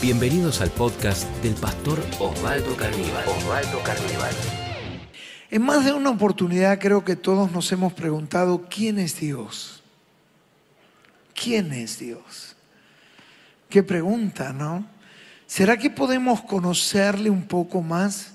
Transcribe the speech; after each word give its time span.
Bienvenidos 0.00 0.60
al 0.60 0.70
podcast 0.70 1.26
del 1.42 1.54
pastor 1.54 1.98
Osvaldo 2.20 2.76
Carníbal. 2.76 3.26
Osvaldo 3.26 3.82
Carníbal. 3.82 4.32
En 5.50 5.62
más 5.62 5.84
de 5.84 5.92
una 5.92 6.10
oportunidad 6.10 6.78
creo 6.78 7.04
que 7.04 7.16
todos 7.16 7.50
nos 7.50 7.72
hemos 7.72 7.92
preguntado, 7.94 8.68
¿quién 8.70 9.00
es 9.00 9.18
Dios? 9.18 9.82
¿Quién 11.34 11.72
es 11.72 11.98
Dios? 11.98 12.54
Qué 13.68 13.82
pregunta, 13.82 14.52
¿no? 14.52 14.86
¿Será 15.48 15.76
que 15.76 15.90
podemos 15.90 16.42
conocerle 16.42 17.28
un 17.28 17.48
poco 17.48 17.82
más? 17.82 18.34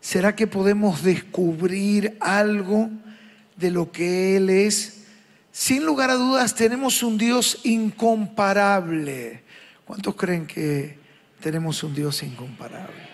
¿Será 0.00 0.34
que 0.34 0.46
podemos 0.46 1.02
descubrir 1.02 2.16
algo 2.18 2.88
de 3.56 3.70
lo 3.70 3.92
que 3.92 4.38
Él 4.38 4.48
es? 4.48 5.04
Sin 5.52 5.84
lugar 5.84 6.08
a 6.08 6.14
dudas, 6.14 6.54
tenemos 6.54 7.02
un 7.02 7.18
Dios 7.18 7.60
incomparable. 7.64 9.44
¿Cuántos 9.86 10.16
creen 10.16 10.48
que 10.48 10.98
tenemos 11.40 11.84
un 11.84 11.94
Dios 11.94 12.24
incomparable? 12.24 13.06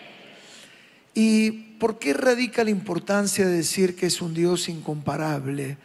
¿Y 1.12 1.50
por 1.78 1.98
qué 1.98 2.14
radica 2.14 2.64
la 2.64 2.70
importancia 2.70 3.44
de 3.46 3.58
decir 3.58 3.94
que 3.94 4.06
es 4.06 4.22
un 4.22 4.32
Dios 4.32 4.70
incomparable? 4.70 5.77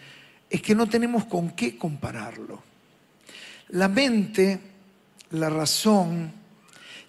Es 0.50 0.62
que 0.62 0.76
no 0.76 0.88
tenemos 0.88 1.26
con 1.26 1.50
qué 1.50 1.78
compararlo. 1.78 2.64
La 3.68 3.90
mente, 3.90 4.62
la 5.32 5.50
razón, 5.50 6.32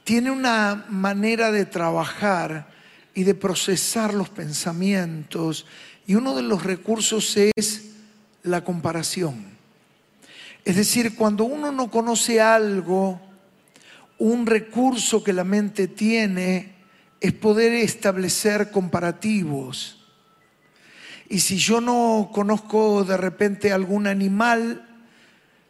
tiene 0.03 0.33
una 0.33 0.87
manera 0.89 1.53
de 1.53 1.65
trabajar 1.65 2.71
y 3.15 3.23
de 3.23 3.37
procesar 3.37 4.13
los 4.13 4.29
pensamientos 4.29 5.67
y 6.05 6.17
uno 6.17 6.35
de 6.35 6.43
los 6.43 6.65
recursos 6.65 7.37
es 7.55 7.93
la 8.43 8.65
comparación. 8.65 9.57
Es 10.65 10.75
decir, 10.75 11.15
cuando 11.15 11.45
uno 11.45 11.71
no 11.71 11.93
conoce 11.93 12.41
algo, 12.41 13.28
un 14.19 14.47
recurso 14.47 15.23
que 15.23 15.33
la 15.33 15.45
mente 15.45 15.89
tiene 15.89 16.75
es 17.21 17.33
poder 17.33 17.73
establecer 17.73 18.71
comparativos. 18.71 20.05
Y 21.29 21.41
si 21.41 21.59
yo 21.59 21.81
no 21.81 22.31
conozco 22.33 23.05
de 23.05 23.17
repente 23.17 23.73
algún 23.73 24.07
animal, 24.07 24.87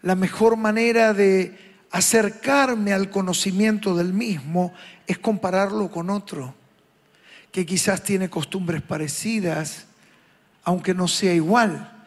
la 0.02 0.14
mejor 0.14 0.56
manera 0.56 1.12
de 1.12 1.56
acercarme 1.90 2.92
al 2.92 3.10
conocimiento 3.10 3.96
del 3.96 4.12
mismo 4.12 4.72
es 5.06 5.18
compararlo 5.18 5.90
con 5.90 6.10
otro, 6.10 6.54
que 7.50 7.66
quizás 7.66 8.02
tiene 8.02 8.30
costumbres 8.30 8.82
parecidas, 8.82 9.86
aunque 10.64 10.94
no 10.94 11.08
sea 11.08 11.34
igual, 11.34 12.06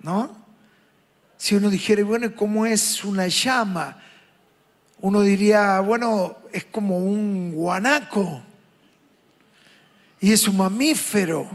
¿no? 0.00 0.36
Si 1.36 1.54
uno 1.54 1.70
dijera, 1.70 2.02
bueno, 2.04 2.34
¿cómo 2.34 2.66
es 2.66 3.04
una 3.04 3.28
llama? 3.28 4.02
Uno 5.00 5.22
diría, 5.22 5.80
bueno, 5.80 6.38
es 6.52 6.64
como 6.64 6.98
un 6.98 7.52
guanaco 7.52 8.42
y 10.20 10.32
es 10.32 10.48
un 10.48 10.56
mamífero. 10.56 11.48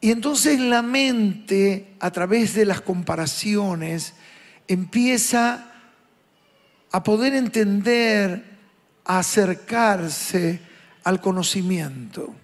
Y 0.00 0.10
entonces 0.10 0.58
la 0.58 0.82
mente, 0.82 1.94
a 2.00 2.10
través 2.10 2.54
de 2.54 2.66
las 2.66 2.80
comparaciones, 2.80 4.14
empieza 4.68 5.72
a 6.90 7.02
poder 7.02 7.34
entender, 7.34 8.44
a 9.04 9.20
acercarse 9.20 10.60
al 11.04 11.20
conocimiento. 11.20 12.34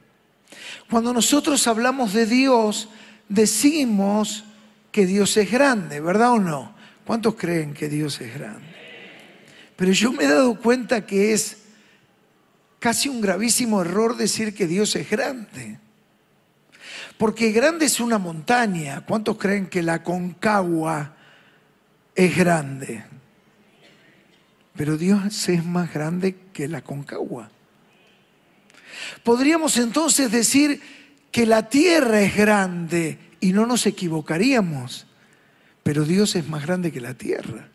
Cuando 0.89 1.13
nosotros 1.13 1.67
hablamos 1.67 2.13
de 2.15 2.27
Dios, 2.27 2.89
decimos 3.29 4.45
que 4.91 5.05
Dios 5.05 5.37
es 5.37 5.51
grande, 5.51 6.01
¿verdad 6.01 6.33
o 6.33 6.39
no? 6.39 6.75
¿Cuántos 7.05 7.35
creen 7.35 7.75
que 7.75 7.89
Dios 7.89 8.21
es 8.21 8.35
grande? 8.35 8.68
Pero 9.79 9.93
yo 9.93 10.13
me 10.13 10.25
he 10.25 10.27
dado 10.27 10.59
cuenta 10.59 11.07
que 11.07 11.33
es 11.33 11.59
casi 12.81 13.09
un 13.09 13.21
gravísimo 13.21 13.81
error 13.81 14.17
decir 14.17 14.53
que 14.53 14.67
Dios 14.67 14.97
es 14.97 15.09
grande. 15.09 15.79
Porque 17.17 17.53
grande 17.53 17.87
es 17.87 18.01
una 18.01 18.19
montaña. 18.19 19.05
¿Cuántos 19.07 19.39
creen 19.39 19.69
que 19.69 19.85
la 19.85 20.03
concagua 20.03 21.15
es 22.13 22.37
grande? 22.37 23.05
Pero 24.75 24.97
Dios 24.97 25.49
es 25.49 25.65
más 25.65 25.95
grande 25.95 26.35
que 26.53 26.67
la 26.67 26.83
concagua. 26.83 27.49
Podríamos 29.23 29.77
entonces 29.77 30.33
decir 30.33 30.83
que 31.31 31.47
la 31.47 31.69
tierra 31.69 32.21
es 32.21 32.35
grande 32.35 33.21
y 33.39 33.53
no 33.53 33.65
nos 33.65 33.87
equivocaríamos. 33.87 35.07
Pero 35.85 36.05
Dios 36.05 36.35
es 36.35 36.49
más 36.49 36.67
grande 36.67 36.91
que 36.91 37.01
la 37.01 37.15
tierra. 37.15 37.69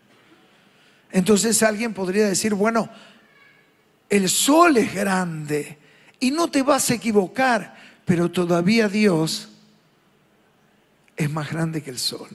Entonces 1.14 1.62
alguien 1.62 1.94
podría 1.94 2.26
decir, 2.26 2.54
bueno, 2.54 2.90
el 4.08 4.28
sol 4.28 4.76
es 4.76 4.92
grande 4.92 5.78
y 6.18 6.32
no 6.32 6.50
te 6.50 6.62
vas 6.62 6.90
a 6.90 6.94
equivocar, 6.94 7.76
pero 8.04 8.32
todavía 8.32 8.88
Dios 8.88 9.48
es 11.16 11.30
más 11.30 11.52
grande 11.52 11.84
que 11.84 11.90
el 11.90 12.00
sol. 12.00 12.28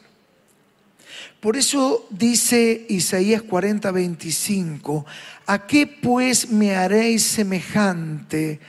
Por 1.41 1.57
eso 1.57 2.07
dice 2.09 2.85
Isaías 2.87 3.41
40, 3.41 3.91
25, 3.91 5.05
¿a 5.45 5.67
qué 5.67 5.85
pues 5.85 6.49
me 6.49 6.73
haréis 6.73 7.23
semejante 7.23 8.61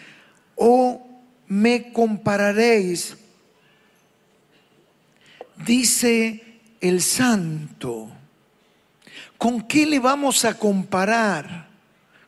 o 0.56 1.06
me 1.46 1.92
compararéis? 1.92 3.16
Dice 5.64 6.58
el 6.80 7.00
santo 7.00 8.16
¿Con 9.40 9.62
qué 9.62 9.86
le 9.86 9.98
vamos 9.98 10.44
a 10.44 10.52
comparar? 10.52 11.66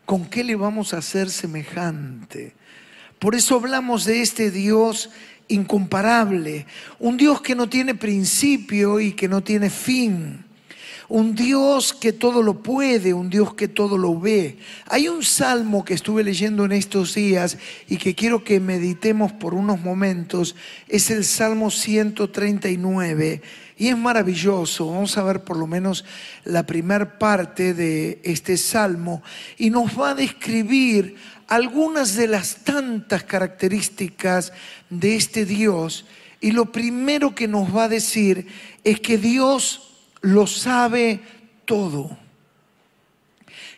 ¿Con 0.06 0.24
qué 0.24 0.42
le 0.42 0.56
vamos 0.56 0.94
a 0.94 0.96
hacer 0.96 1.28
semejante? 1.28 2.54
Por 3.18 3.34
eso 3.34 3.56
hablamos 3.56 4.06
de 4.06 4.22
este 4.22 4.50
Dios 4.50 5.10
incomparable, 5.48 6.64
un 6.98 7.18
Dios 7.18 7.42
que 7.42 7.54
no 7.54 7.68
tiene 7.68 7.94
principio 7.94 8.98
y 8.98 9.12
que 9.12 9.28
no 9.28 9.42
tiene 9.42 9.68
fin, 9.68 10.42
un 11.10 11.34
Dios 11.34 11.92
que 11.92 12.14
todo 12.14 12.42
lo 12.42 12.62
puede, 12.62 13.12
un 13.12 13.28
Dios 13.28 13.52
que 13.52 13.68
todo 13.68 13.98
lo 13.98 14.18
ve. 14.18 14.56
Hay 14.86 15.08
un 15.08 15.22
salmo 15.22 15.84
que 15.84 15.92
estuve 15.92 16.24
leyendo 16.24 16.64
en 16.64 16.72
estos 16.72 17.14
días 17.14 17.58
y 17.90 17.98
que 17.98 18.14
quiero 18.14 18.42
que 18.42 18.58
meditemos 18.58 19.32
por 19.32 19.52
unos 19.52 19.78
momentos, 19.80 20.56
es 20.88 21.10
el 21.10 21.26
Salmo 21.26 21.70
139 21.70 23.42
y 23.82 23.88
es 23.88 23.98
maravilloso. 23.98 24.86
Vamos 24.86 25.18
a 25.18 25.24
ver 25.24 25.42
por 25.42 25.56
lo 25.56 25.66
menos 25.66 26.04
la 26.44 26.64
primera 26.64 27.18
parte 27.18 27.74
de 27.74 28.20
este 28.22 28.56
salmo 28.56 29.24
y 29.58 29.70
nos 29.70 29.98
va 29.98 30.10
a 30.10 30.14
describir 30.14 31.16
algunas 31.48 32.14
de 32.14 32.28
las 32.28 32.58
tantas 32.62 33.24
características 33.24 34.52
de 34.88 35.16
este 35.16 35.44
Dios. 35.44 36.04
Y 36.40 36.52
lo 36.52 36.70
primero 36.70 37.34
que 37.34 37.48
nos 37.48 37.74
va 37.76 37.84
a 37.84 37.88
decir 37.88 38.46
es 38.84 39.00
que 39.00 39.18
Dios 39.18 39.90
lo 40.20 40.46
sabe 40.46 41.20
todo. 41.64 42.16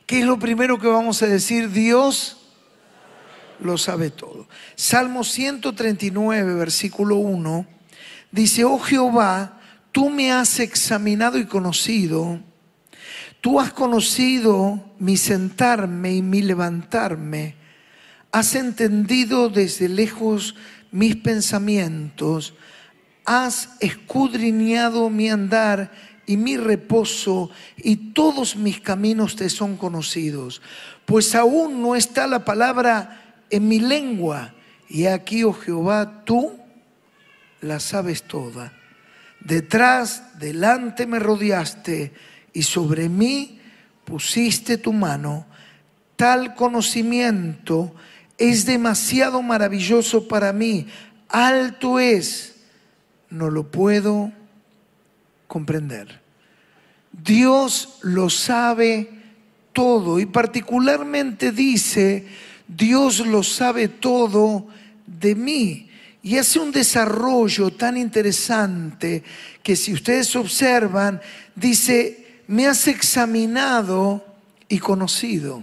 ¿Qué 0.05 0.21
es 0.21 0.27
lo 0.27 0.39
primero 0.39 0.79
que 0.79 0.87
vamos 0.87 1.23
a 1.23 1.29
decir? 1.29 1.71
Dios 1.71 2.45
lo 3.59 3.79
sabe 3.79 4.11
todo. 4.11 4.49
Salmo 4.75 5.25
139, 5.25 6.57
versículo 6.57 7.17
1, 7.17 7.67
dice, 8.33 8.65
oh 8.65 8.79
Jehová, 8.79 9.63
tú 9.95 10.11
me 10.11 10.33
has 10.33 10.59
examinado 10.59 11.39
y 11.39 11.47
conocido, 11.47 12.41
tú 13.41 13.61
has 13.61 13.73
conocido 13.73 14.93
mi 14.99 15.17
sentarme 15.17 16.17
y 16.17 16.21
mi 16.21 16.43
levantarme, 16.43 17.55
has 18.33 18.57
entendido 18.57 19.49
desde 19.49 19.89
lejos 19.89 20.57
mis 20.91 21.15
pensamientos, 21.15 22.55
has 23.25 23.77
escudriñado 23.79 25.11
mi 25.11 25.31
andar 25.31 25.93
y 26.27 26.39
mi 26.39 26.57
reposo, 26.57 27.51
y 27.77 27.95
todos 27.95 28.57
mis 28.57 28.81
caminos 28.81 29.37
te 29.37 29.49
son 29.49 29.77
conocidos, 29.77 30.61
pues 31.05 31.37
aún 31.37 31.81
no 31.81 31.95
está 31.95 32.27
la 32.27 32.45
palabra 32.45 33.45
en 33.49 33.69
mi 33.69 33.79
lengua, 33.79 34.55
y 34.89 35.07
aquí, 35.07 35.45
oh 35.45 35.53
Jehová, 35.53 36.25
tú 36.25 36.59
la 37.61 37.79
sabes 37.79 38.25
toda. 38.25 38.73
Detrás, 39.45 40.39
delante 40.39 41.07
me 41.07 41.19
rodeaste 41.19 42.13
y 42.53 42.63
sobre 42.63 43.09
mí 43.11 43.61
pusiste 44.05 44.79
tu 44.79 44.93
mano. 44.93 45.47
Tal 46.17 46.55
conocimiento 46.55 47.95
es 48.39 48.65
demasiado 48.65 49.43
maravilloso 49.43 50.27
para 50.29 50.53
mí. 50.53 50.87
Alto 51.29 52.01
es, 52.01 52.57
no 53.29 53.51
lo 53.51 53.71
puedo 53.71 54.33
comprender. 55.47 56.23
Dios 57.13 57.99
lo 58.03 58.31
sabe 58.31 59.11
todo 59.73 60.19
y 60.21 60.27
particularmente 60.27 61.53
dice, 61.53 62.27
Dios 62.67 63.27
lo 63.27 63.43
sabe 63.43 63.89
todo 63.89 64.69
de 65.07 65.35
mí. 65.35 65.91
Y 66.25 66.39
hace 66.39 66.59
un 66.59 66.73
desarrollo 66.73 67.71
tan 67.71 67.99
interesante 67.99 69.23
que 69.63 69.77
si 69.77 69.93
ustedes 69.93 70.35
observan, 70.37 71.21
dice, 71.55 72.41
me 72.47 72.67
has 72.67 72.89
examinado 72.89 74.25
y 74.67 74.79
conocido. 74.79 75.63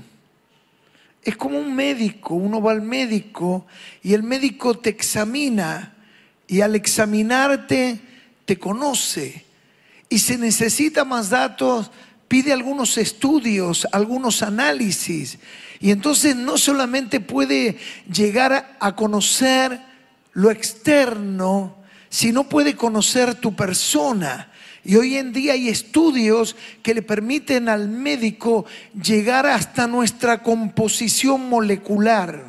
Es 1.23 1.35
como 1.35 1.57
un 1.57 1.75
médico, 1.75 2.35
uno 2.35 2.61
va 2.61 2.73
al 2.73 2.83
médico 2.83 3.65
y 4.03 4.13
el 4.13 4.21
médico 4.21 4.77
te 4.77 4.91
examina 4.91 5.95
y 6.47 6.61
al 6.61 6.75
examinarte 6.75 7.99
te 8.45 8.59
conoce. 8.59 9.43
Y 10.09 10.19
si 10.19 10.37
necesita 10.37 11.03
más 11.03 11.31
datos, 11.31 11.89
pide 12.27 12.53
algunos 12.53 12.99
estudios, 12.99 13.87
algunos 13.91 14.43
análisis. 14.43 15.39
Y 15.79 15.89
entonces 15.89 16.35
no 16.35 16.59
solamente 16.59 17.19
puede 17.19 17.79
llegar 18.07 18.77
a 18.79 18.95
conocer 18.95 19.89
lo 20.33 20.51
externo, 20.51 21.77
sino 22.09 22.47
puede 22.47 22.75
conocer 22.75 23.35
tu 23.35 23.55
persona. 23.55 24.51
Y 24.83 24.95
hoy 24.95 25.17
en 25.17 25.31
día 25.31 25.53
hay 25.53 25.69
estudios 25.69 26.55
que 26.81 26.93
le 26.93 27.01
permiten 27.01 27.69
al 27.69 27.87
médico 27.87 28.65
llegar 29.01 29.45
hasta 29.45 29.87
nuestra 29.87 30.41
composición 30.41 31.49
molecular. 31.49 32.43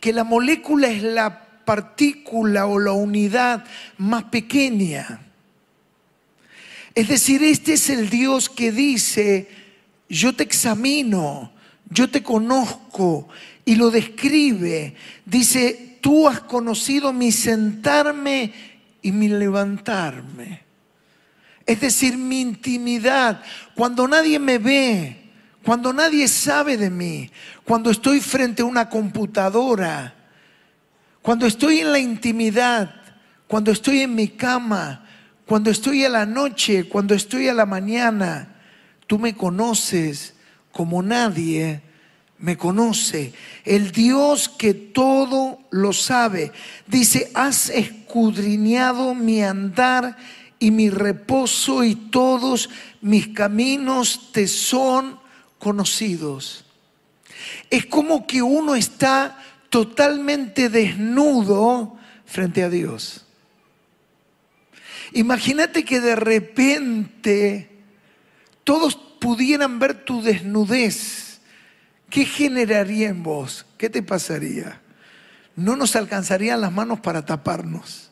Que 0.00 0.12
la 0.12 0.24
molécula 0.24 0.88
es 0.88 1.02
la 1.02 1.64
partícula 1.64 2.66
o 2.66 2.78
la 2.78 2.92
unidad 2.92 3.64
más 3.96 4.24
pequeña. 4.24 5.20
Es 6.94 7.08
decir, 7.08 7.42
este 7.42 7.74
es 7.74 7.90
el 7.90 8.08
Dios 8.08 8.48
que 8.48 8.72
dice, 8.72 9.48
yo 10.08 10.34
te 10.34 10.44
examino, 10.44 11.52
yo 11.90 12.08
te 12.08 12.22
conozco 12.22 13.28
y 13.64 13.74
lo 13.74 13.90
describe. 13.90 14.94
Dice, 15.24 15.95
tú 16.06 16.28
has 16.28 16.38
conocido 16.38 17.12
mi 17.12 17.32
sentarme 17.32 18.52
y 19.02 19.10
mi 19.10 19.26
levantarme. 19.26 20.62
Es 21.66 21.80
decir, 21.80 22.16
mi 22.16 22.40
intimidad, 22.40 23.42
cuando 23.74 24.06
nadie 24.06 24.38
me 24.38 24.58
ve, 24.58 25.32
cuando 25.64 25.92
nadie 25.92 26.28
sabe 26.28 26.76
de 26.76 26.90
mí, 26.90 27.28
cuando 27.64 27.90
estoy 27.90 28.20
frente 28.20 28.62
a 28.62 28.66
una 28.66 28.88
computadora, 28.88 30.14
cuando 31.22 31.44
estoy 31.44 31.80
en 31.80 31.90
la 31.90 31.98
intimidad, 31.98 32.94
cuando 33.48 33.72
estoy 33.72 34.02
en 34.02 34.14
mi 34.14 34.28
cama, 34.28 35.04
cuando 35.44 35.72
estoy 35.72 36.04
a 36.04 36.08
la 36.08 36.24
noche, 36.24 36.84
cuando 36.84 37.16
estoy 37.16 37.48
a 37.48 37.52
la 37.52 37.66
mañana, 37.66 38.60
tú 39.08 39.18
me 39.18 39.34
conoces 39.34 40.34
como 40.70 41.02
nadie 41.02 41.82
me 42.38 42.56
conoce. 42.56 43.32
El 43.64 43.92
Dios 43.92 44.48
que 44.48 44.74
todo 44.74 45.58
lo 45.70 45.92
sabe. 45.92 46.52
Dice, 46.86 47.30
has 47.34 47.70
escudriñado 47.70 49.14
mi 49.14 49.42
andar 49.42 50.16
y 50.58 50.70
mi 50.70 50.90
reposo 50.90 51.84
y 51.84 51.94
todos 51.94 52.70
mis 53.00 53.28
caminos 53.28 54.32
te 54.32 54.48
son 54.48 55.18
conocidos. 55.58 56.64
Es 57.70 57.86
como 57.86 58.26
que 58.26 58.42
uno 58.42 58.74
está 58.74 59.38
totalmente 59.70 60.68
desnudo 60.68 61.96
frente 62.24 62.62
a 62.62 62.70
Dios. 62.70 63.26
Imagínate 65.12 65.84
que 65.84 66.00
de 66.00 66.16
repente 66.16 67.70
todos 68.64 68.96
pudieran 68.96 69.78
ver 69.78 70.04
tu 70.04 70.22
desnudez. 70.22 71.25
¿Qué 72.16 72.24
generaría 72.24 73.10
en 73.10 73.22
vos? 73.22 73.66
¿Qué 73.76 73.90
te 73.90 74.02
pasaría? 74.02 74.80
No 75.54 75.76
nos 75.76 75.96
alcanzarían 75.96 76.62
las 76.62 76.72
manos 76.72 77.00
para 77.00 77.26
taparnos. 77.26 78.10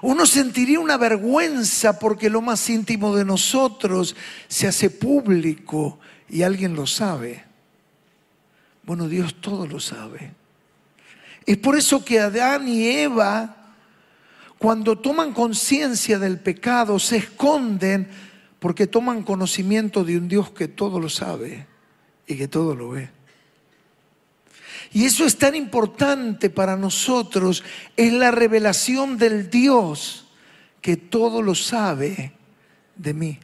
Uno 0.00 0.26
sentiría 0.26 0.80
una 0.80 0.96
vergüenza 0.96 2.00
porque 2.00 2.28
lo 2.28 2.42
más 2.42 2.68
íntimo 2.68 3.14
de 3.14 3.24
nosotros 3.24 4.16
se 4.48 4.66
hace 4.66 4.90
público 4.90 6.00
y 6.28 6.42
alguien 6.42 6.74
lo 6.74 6.88
sabe. 6.88 7.44
Bueno, 8.82 9.06
Dios 9.06 9.40
todo 9.40 9.64
lo 9.68 9.78
sabe. 9.78 10.32
Es 11.46 11.58
por 11.58 11.76
eso 11.76 12.04
que 12.04 12.18
Adán 12.18 12.66
y 12.66 12.88
Eva, 12.88 13.74
cuando 14.58 14.98
toman 14.98 15.32
conciencia 15.32 16.18
del 16.18 16.40
pecado, 16.40 16.98
se 16.98 17.18
esconden 17.18 18.08
porque 18.58 18.88
toman 18.88 19.22
conocimiento 19.22 20.02
de 20.02 20.18
un 20.18 20.26
Dios 20.26 20.50
que 20.50 20.66
todo 20.66 20.98
lo 20.98 21.08
sabe 21.08 21.70
que 22.36 22.48
todo 22.48 22.74
lo 22.74 22.90
ve. 22.90 23.10
Y 24.92 25.06
eso 25.06 25.24
es 25.24 25.38
tan 25.38 25.54
importante 25.54 26.50
para 26.50 26.76
nosotros, 26.76 27.64
es 27.96 28.12
la 28.12 28.30
revelación 28.30 29.16
del 29.16 29.48
Dios 29.48 30.26
que 30.82 30.96
todo 30.96 31.40
lo 31.40 31.54
sabe 31.54 32.32
de 32.96 33.14
mí. 33.14 33.38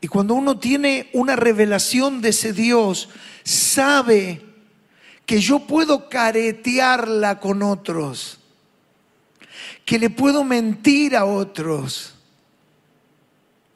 Y 0.00 0.08
cuando 0.08 0.34
uno 0.34 0.58
tiene 0.58 1.10
una 1.12 1.36
revelación 1.36 2.20
de 2.20 2.30
ese 2.30 2.52
Dios, 2.52 3.10
sabe 3.42 4.40
que 5.26 5.40
yo 5.40 5.60
puedo 5.60 6.08
caretearla 6.08 7.40
con 7.40 7.62
otros, 7.62 8.38
que 9.84 9.98
le 9.98 10.10
puedo 10.10 10.44
mentir 10.44 11.16
a 11.16 11.24
otros, 11.24 12.14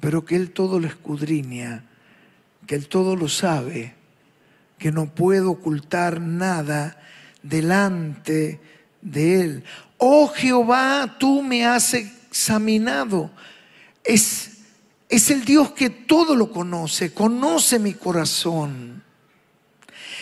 pero 0.01 0.25
que 0.25 0.37
Él 0.37 0.53
todo 0.53 0.79
lo 0.79 0.87
escudriña, 0.87 1.85
que 2.67 2.75
Él 2.75 2.89
todo 2.89 3.17
lo 3.17 3.29
sabe, 3.29 3.98
que 4.79 4.93
no 4.93 5.07
puedo 5.15 5.51
ocultar 5.51 6.21
nada 6.21 7.01
delante 7.43 8.61
de 9.03 9.41
Él. 9.41 9.65
Oh 9.97 10.29
Jehová, 10.29 11.17
tú 11.19 11.43
me 11.43 11.67
has 11.67 11.95
examinado. 11.95 13.31
Es, 14.05 14.59
es 15.09 15.31
el 15.31 15.45
Dios 15.45 15.73
que 15.73 15.91
todo 15.91 16.35
lo 16.37 16.51
conoce, 16.51 17.13
conoce 17.13 17.79
mi 17.79 17.95
corazón. 17.95 19.03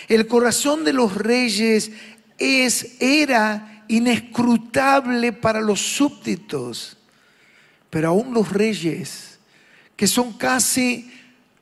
El 0.08 0.26
corazón 0.26 0.84
de 0.84 0.92
los 0.92 1.14
reyes 1.14 1.90
es, 2.38 2.96
era 3.00 3.84
inescrutable 3.88 5.32
para 5.32 5.60
los 5.60 5.80
súbditos, 5.80 6.96
pero 7.90 8.08
aún 8.08 8.32
los 8.32 8.50
reyes, 8.52 9.38
que 9.96 10.06
son 10.06 10.32
casi 10.34 11.10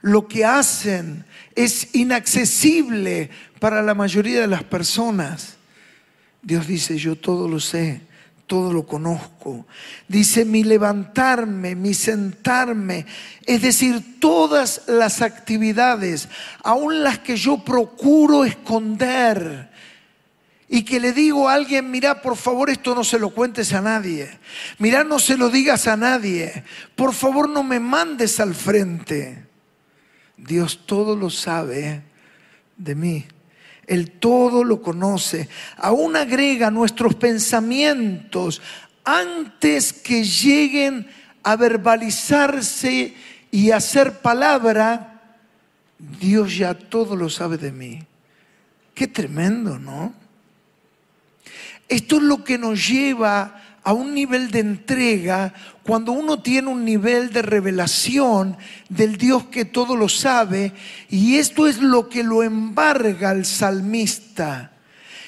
lo 0.04 0.28
que 0.28 0.44
hacen, 0.44 1.24
es 1.54 1.94
inaccesible 1.94 3.30
para 3.58 3.80
la 3.80 3.94
mayoría 3.94 4.42
de 4.42 4.46
las 4.46 4.62
personas. 4.62 5.56
Dios 6.42 6.66
dice, 6.66 6.98
yo 6.98 7.16
todo 7.16 7.48
lo 7.48 7.58
sé, 7.58 8.02
todo 8.46 8.70
lo 8.70 8.84
conozco. 8.84 9.66
Dice, 10.06 10.44
mi 10.44 10.62
levantarme, 10.62 11.74
mi 11.74 11.94
sentarme, 11.94 13.06
es 13.46 13.62
decir, 13.62 14.20
todas 14.20 14.82
las 14.88 15.22
actividades, 15.22 16.28
aun 16.62 17.02
las 17.02 17.20
que 17.20 17.38
yo 17.38 17.64
procuro 17.64 18.44
esconder. 18.44 19.70
Y 20.68 20.82
que 20.82 21.00
le 21.00 21.12
digo 21.12 21.48
a 21.48 21.54
alguien, 21.54 21.90
mira, 21.90 22.20
por 22.20 22.36
favor, 22.36 22.68
esto 22.68 22.94
no 22.94 23.04
se 23.04 23.18
lo 23.18 23.30
cuentes 23.30 23.72
a 23.72 23.80
nadie. 23.80 24.28
Mira, 24.78 25.02
no 25.02 25.18
se 25.18 25.38
lo 25.38 25.48
digas 25.48 25.86
a 25.86 25.96
nadie. 25.96 26.62
Por 26.94 27.14
favor, 27.14 27.48
no 27.48 27.62
me 27.62 27.80
mandes 27.80 28.38
al 28.38 28.54
frente. 28.54 29.53
Dios 30.36 30.86
todo 30.86 31.16
lo 31.16 31.30
sabe 31.30 32.02
de 32.76 32.94
mí. 32.94 33.24
El 33.86 34.12
todo 34.12 34.64
lo 34.64 34.80
conoce. 34.82 35.48
Aún 35.76 36.16
agrega 36.16 36.70
nuestros 36.70 37.14
pensamientos 37.14 38.62
antes 39.04 39.92
que 39.92 40.24
lleguen 40.24 41.06
a 41.42 41.56
verbalizarse 41.56 43.14
y 43.50 43.70
a 43.70 43.80
ser 43.80 44.20
palabra. 44.20 45.36
Dios 45.98 46.56
ya 46.56 46.74
todo 46.74 47.14
lo 47.14 47.28
sabe 47.28 47.58
de 47.58 47.72
mí. 47.72 48.02
Qué 48.94 49.06
tremendo, 49.06 49.78
¿no? 49.78 50.14
Esto 51.88 52.16
es 52.16 52.22
lo 52.22 52.42
que 52.42 52.58
nos 52.58 52.88
lleva 52.88 53.60
a 53.82 53.92
un 53.92 54.14
nivel 54.14 54.50
de 54.50 54.60
entrega 54.60 55.52
cuando 55.84 56.12
uno 56.12 56.40
tiene 56.40 56.68
un 56.68 56.84
nivel 56.84 57.32
de 57.32 57.42
revelación 57.42 58.56
del 58.88 59.16
Dios 59.16 59.44
que 59.44 59.64
todo 59.64 59.96
lo 59.96 60.08
sabe, 60.08 60.72
y 61.08 61.36
esto 61.36 61.66
es 61.66 61.78
lo 61.80 62.08
que 62.08 62.24
lo 62.24 62.42
embarga 62.42 63.30
al 63.30 63.44
salmista. 63.44 64.72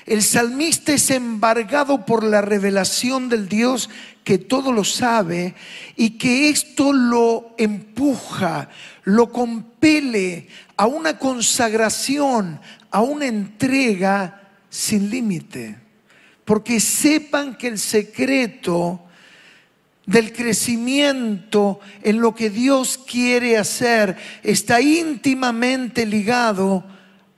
El 0.07 0.23
salmista 0.23 0.93
es 0.93 1.11
embargado 1.11 2.07
por 2.07 2.25
la 2.25 2.41
revelación 2.41 3.29
del 3.29 3.49
Dios 3.49 3.91
que 4.25 4.39
todo 4.39 4.73
lo 4.73 4.85
sabe 4.85 5.55
y 5.97 6.11
que 6.11 6.49
esto 6.49 6.93
lo 6.93 7.55
empuja, 7.59 8.69
lo 9.05 9.31
compele 9.31 10.49
a 10.77 10.87
una 10.87 11.19
consagración, 11.19 12.61
a 12.91 13.03
una 13.03 13.27
entrega 13.27 14.43
sin 14.71 15.11
límite 15.11 15.87
porque 16.47 16.79
sepan 16.79 17.59
que 17.59 17.67
el 17.67 17.79
secreto 17.79 19.06
del 20.07 20.33
crecimiento 20.33 21.81
en 22.03 22.21
lo 22.21 22.35
que 22.35 22.49
Dios 22.49 22.99
quiere 22.99 23.59
hacer 23.59 24.17
está 24.43 24.81
íntimamente 24.81 26.07
ligado 26.07 26.85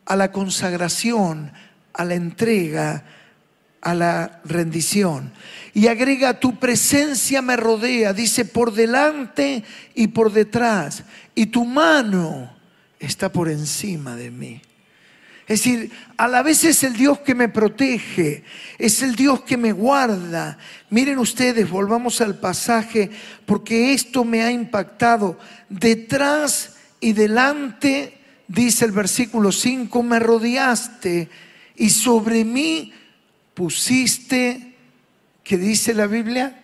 a 0.05 0.17
la 0.17 0.31
consagración, 0.31 1.51
a 1.95 2.05
la 2.05 2.15
entrega, 2.15 3.05
a 3.81 3.95
la 3.95 4.41
rendición. 4.45 5.33
Y 5.73 5.87
agrega, 5.87 6.41
tu 6.41 6.59
presencia 6.59 7.41
me 7.43 7.57
rodea, 7.57 8.13
dice, 8.13 8.45
por 8.45 8.73
delante 8.73 9.65
y 9.95 10.09
por 10.09 10.33
detrás, 10.33 11.05
y 11.35 11.47
tu 11.47 11.65
mano 11.65 12.55
está 12.99 13.31
por 13.31 13.49
encima 13.49 14.17
de 14.17 14.31
mí. 14.31 14.63
Es 15.49 15.65
decir, 15.65 15.91
a 16.19 16.29
la 16.29 16.43
vez 16.43 16.63
es 16.65 16.85
el 16.85 16.93
Dios 16.93 17.21
que 17.21 17.35
me 17.35 17.49
protege, 17.49 18.45
es 18.77 19.03
el 19.03 19.17
Dios 19.17 19.41
que 19.41 19.57
me 19.57 19.73
guarda. 19.73 20.59
Miren 20.91 21.19
ustedes, 21.19 21.71
volvamos 21.71 22.21
al 22.21 22.39
pasaje, 22.39 23.11
porque 23.47 23.95
esto 23.95 24.27
me 24.27 24.43
ha 24.43 24.51
impactado. 24.51 25.39
Detrás 25.71 26.77
y 27.01 27.15
delante, 27.15 28.19
dice 28.47 28.85
el 28.85 28.93
versículo 28.93 29.51
5, 29.51 30.03
me 30.03 30.19
rodeaste 30.19 31.31
y 31.77 31.89
sobre 31.89 32.45
mí 32.45 32.93
pusiste, 33.55 34.75
¿qué 35.43 35.57
dice 35.57 35.95
la 35.95 36.07
Biblia? 36.07 36.61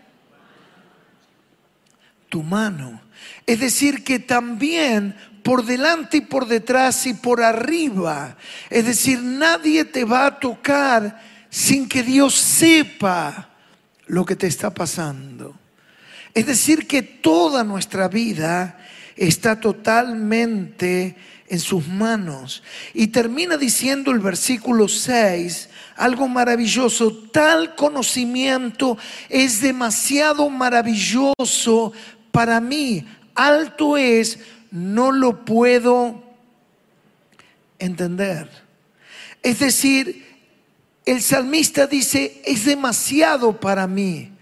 Tu 2.28 2.42
mano. 2.42 3.00
Es 3.46 3.60
decir, 3.60 4.04
que 4.04 4.18
también 4.18 5.16
por 5.44 5.64
delante 5.64 6.16
y 6.16 6.20
por 6.22 6.48
detrás 6.48 7.06
y 7.06 7.14
por 7.14 7.42
arriba. 7.42 8.36
Es 8.70 8.86
decir, 8.86 9.22
nadie 9.22 9.84
te 9.84 10.02
va 10.04 10.26
a 10.26 10.40
tocar 10.40 11.20
sin 11.50 11.86
que 11.86 12.02
Dios 12.02 12.34
sepa 12.34 13.50
lo 14.06 14.24
que 14.24 14.34
te 14.34 14.46
está 14.46 14.72
pasando. 14.72 15.54
Es 16.32 16.46
decir, 16.46 16.88
que 16.88 17.02
toda 17.02 17.62
nuestra 17.62 18.08
vida 18.08 18.78
está 19.16 19.60
totalmente 19.60 21.14
en 21.46 21.60
sus 21.60 21.86
manos. 21.86 22.62
Y 22.94 23.08
termina 23.08 23.58
diciendo 23.58 24.10
el 24.10 24.20
versículo 24.20 24.88
6, 24.88 25.68
algo 25.96 26.26
maravilloso, 26.26 27.12
tal 27.32 27.74
conocimiento 27.74 28.96
es 29.28 29.60
demasiado 29.60 30.48
maravilloso 30.48 31.92
para 32.32 32.60
mí, 32.60 33.06
alto 33.34 33.96
es 33.96 34.38
no 34.74 35.12
lo 35.12 35.44
puedo 35.44 36.20
entender. 37.78 38.50
Es 39.40 39.60
decir, 39.60 40.26
el 41.06 41.22
salmista 41.22 41.86
dice, 41.86 42.42
es 42.44 42.64
demasiado 42.64 43.60
para 43.60 43.86
mí 43.86 44.32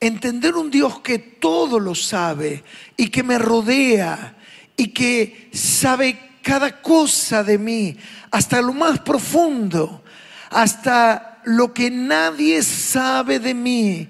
entender 0.00 0.54
un 0.54 0.70
Dios 0.70 1.00
que 1.00 1.18
todo 1.18 1.78
lo 1.78 1.94
sabe 1.94 2.64
y 2.96 3.10
que 3.10 3.22
me 3.22 3.36
rodea 3.36 4.36
y 4.74 4.88
que 4.88 5.50
sabe 5.52 6.18
cada 6.40 6.80
cosa 6.80 7.44
de 7.44 7.58
mí, 7.58 7.94
hasta 8.30 8.62
lo 8.62 8.72
más 8.72 9.00
profundo, 9.00 10.02
hasta 10.48 11.42
lo 11.44 11.74
que 11.74 11.90
nadie 11.90 12.62
sabe 12.62 13.38
de 13.38 13.52
mí. 13.52 14.08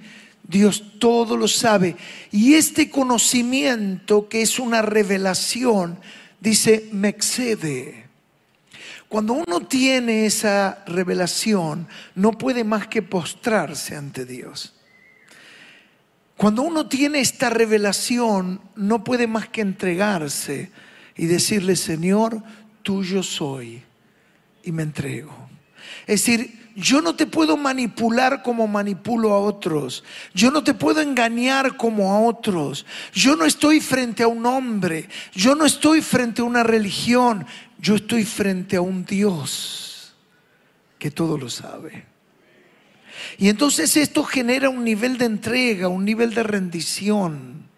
Dios 0.49 0.83
todo 0.99 1.37
lo 1.37 1.47
sabe. 1.47 1.95
Y 2.33 2.55
este 2.55 2.91
conocimiento, 2.91 4.29
que 4.29 4.43
es 4.43 4.59
una 4.59 4.83
revelación, 4.83 5.99
dice, 6.41 6.89
me 6.91 7.09
excede. 7.09 8.07
Cuando 9.09 9.35
uno 9.35 9.61
tiene 9.67 10.27
esa 10.27 10.83
revelación, 10.87 11.87
no 12.15 12.33
puede 12.33 12.65
más 12.65 12.89
que 12.89 13.03
postrarse 13.03 13.95
ante 13.95 14.25
Dios. 14.25 14.75
Cuando 16.37 16.63
uno 16.63 16.89
tiene 16.89 17.21
esta 17.21 17.51
revelación, 17.51 18.61
no 18.75 19.05
puede 19.05 19.27
más 19.27 19.49
que 19.49 19.61
entregarse 19.61 20.71
y 21.17 21.27
decirle, 21.27 21.77
Señor, 21.77 22.43
tuyo 22.83 23.23
soy 23.23 23.83
y 24.63 24.73
me 24.73 24.83
entrego. 24.83 25.35
Es 26.07 26.25
decir, 26.25 26.68
yo 26.79 27.01
no 27.03 27.17
te 27.17 27.27
puedo 27.27 27.57
manipular 27.57 28.41
como 28.45 28.69
manipulo 28.69 29.33
a 29.33 29.41
otros. 29.41 30.05
Yo 30.33 30.53
no 30.53 30.63
te 30.63 30.75
puedo 30.75 31.01
engañar 31.01 31.77
como 31.77 32.13
a 32.13 32.21
otros. 32.21 32.87
Yo 33.13 33.35
no 33.35 33.45
estoy 33.45 33.81
frente 33.81 34.23
a 34.23 34.29
un 34.29 34.47
hombre. 34.47 35.09
Yo 35.35 35.57
no 35.57 35.67
estoy 35.67 36.03
frente 36.03 36.41
a 36.41 36.45
una 36.45 36.63
religión. 36.63 37.45
Yo 37.81 37.97
estoy 37.97 38.25
frente 38.25 38.77
a 38.77 38.81
un 38.81 39.05
Dios 39.05 40.15
que 41.01 41.11
todo 41.11 41.37
lo 41.37 41.51
sabe. 41.51 42.07
Y 43.39 43.49
entonces 43.49 43.97
esto 43.97 44.23
genera 44.23 44.71
un 44.71 44.85
nivel 44.85 45.19
de 45.19 45.25
entrega, 45.25 45.89
un 45.89 46.05
nivel 46.05 46.33
de 46.33 46.45
rendición 46.45 47.69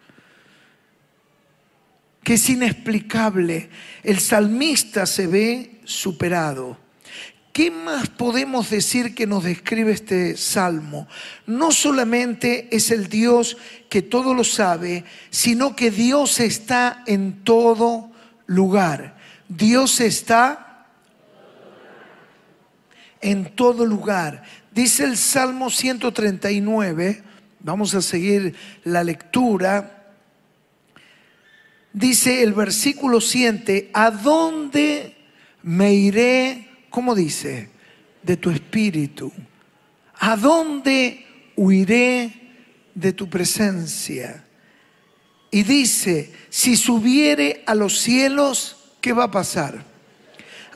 que 2.22 2.34
es 2.34 2.50
inexplicable. 2.50 3.70
El 4.02 4.20
salmista 4.20 5.06
se 5.06 5.26
ve 5.26 5.80
superado 5.84 6.89
¿Qué 7.52 7.70
más 7.70 8.08
podemos 8.08 8.70
decir 8.70 9.14
que 9.14 9.26
nos 9.26 9.42
describe 9.42 9.90
este 9.90 10.36
salmo? 10.36 11.08
No 11.46 11.72
solamente 11.72 12.68
es 12.70 12.92
el 12.92 13.08
Dios 13.08 13.56
que 13.88 14.02
todo 14.02 14.34
lo 14.34 14.44
sabe, 14.44 15.04
sino 15.30 15.74
que 15.74 15.90
Dios 15.90 16.38
está 16.38 17.02
en 17.06 17.42
todo 17.42 18.12
lugar. 18.46 19.16
Dios 19.48 20.00
está 20.00 20.86
en 23.20 23.56
todo 23.56 23.84
lugar. 23.84 24.44
Dice 24.70 25.02
el 25.02 25.16
Salmo 25.16 25.70
139, 25.70 27.24
vamos 27.58 27.96
a 27.96 28.00
seguir 28.00 28.54
la 28.84 29.02
lectura. 29.02 30.12
Dice 31.92 32.44
el 32.44 32.52
versículo 32.52 33.20
7, 33.20 33.90
¿a 33.92 34.12
dónde 34.12 35.16
me 35.62 35.92
iré? 35.94 36.69
¿Cómo 36.90 37.14
dice? 37.14 37.70
De 38.22 38.36
tu 38.36 38.50
espíritu. 38.50 39.32
¿A 40.18 40.36
dónde 40.36 41.24
huiré 41.56 42.32
de 42.94 43.12
tu 43.12 43.30
presencia? 43.30 44.44
Y 45.50 45.62
dice, 45.62 46.32
si 46.48 46.76
subiere 46.76 47.62
a 47.66 47.74
los 47.74 47.98
cielos, 47.98 48.76
¿qué 49.00 49.12
va 49.12 49.24
a 49.24 49.30
pasar? 49.30 49.84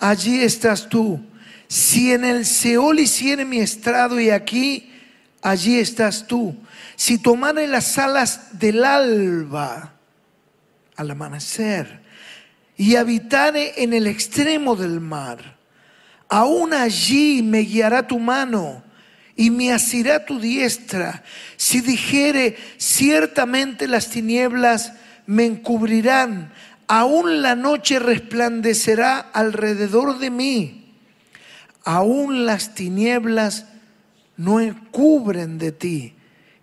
Allí 0.01 0.41
estás 0.41 0.89
tú. 0.89 1.21
Si 1.69 2.13
en 2.13 2.25
el 2.25 2.45
Seol 2.47 3.01
hiciere 3.01 3.45
mi 3.45 3.59
estrado 3.59 4.19
y 4.19 4.31
aquí, 4.31 4.93
allí 5.43 5.79
estás 5.79 6.27
tú. 6.27 6.57
Si 6.97 7.19
tomare 7.19 7.67
las 7.67 7.99
alas 7.99 8.59
del 8.59 8.85
alba 8.85 9.95
al 10.97 11.11
amanecer 11.11 12.03
y 12.77 12.97
habitare 12.97 13.83
en 13.83 13.93
el 13.93 14.07
extremo 14.07 14.75
del 14.75 15.01
mar, 15.01 15.57
aún 16.29 16.73
allí 16.73 17.43
me 17.43 17.61
guiará 17.61 18.07
tu 18.07 18.19
mano 18.19 18.83
y 19.37 19.51
me 19.51 19.73
asirá 19.73 20.25
tu 20.25 20.39
diestra. 20.41 21.25
Si 21.57 21.81
dijere, 21.81 22.57
ciertamente 22.77 23.89
las 23.89 24.11
tinieblas 24.11 24.93
me 25.27 25.45
encubrirán, 25.45 26.53
aún 26.87 27.43
la 27.43 27.55
noche 27.55 27.99
resplandecerá 27.99 29.19
alrededor 29.19 30.19
de 30.19 30.31
mí, 30.31 30.95
aún 31.85 32.47
las 32.47 32.75
tinieblas 32.75 33.67
no 34.37 34.61
encubren 34.61 35.59
de 35.59 35.73
ti, 35.73 36.15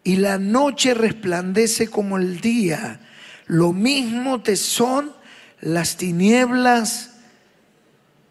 y 0.03 0.17
la 0.17 0.37
noche 0.37 0.93
resplandece 0.93 1.87
como 1.87 2.17
el 2.17 2.41
día. 2.41 2.99
Lo 3.45 3.71
mismo 3.71 4.41
te 4.41 4.55
son 4.55 5.11
las 5.59 5.97
tinieblas 5.97 7.11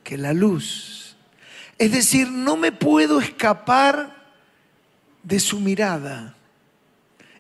que 0.03 0.19
la 0.19 0.33
luz. 0.33 1.00
Es 1.81 1.93
decir, 1.93 2.31
no 2.31 2.59
me 2.59 2.73
puedo 2.73 3.23
escapar 3.23 4.15
de 5.23 5.41
su 5.41 5.61
mirada. 5.61 6.37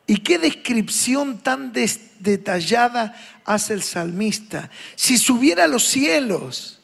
¿Y 0.07 0.17
qué 0.17 0.39
descripción 0.39 1.41
tan 1.41 1.75
detallada 1.75 3.15
hace 3.45 3.75
el 3.75 3.83
salmista? 3.83 4.71
Si 4.97 5.19
subiera 5.19 5.65
a 5.65 5.69
los 5.69 5.87
cielos, 5.87 6.81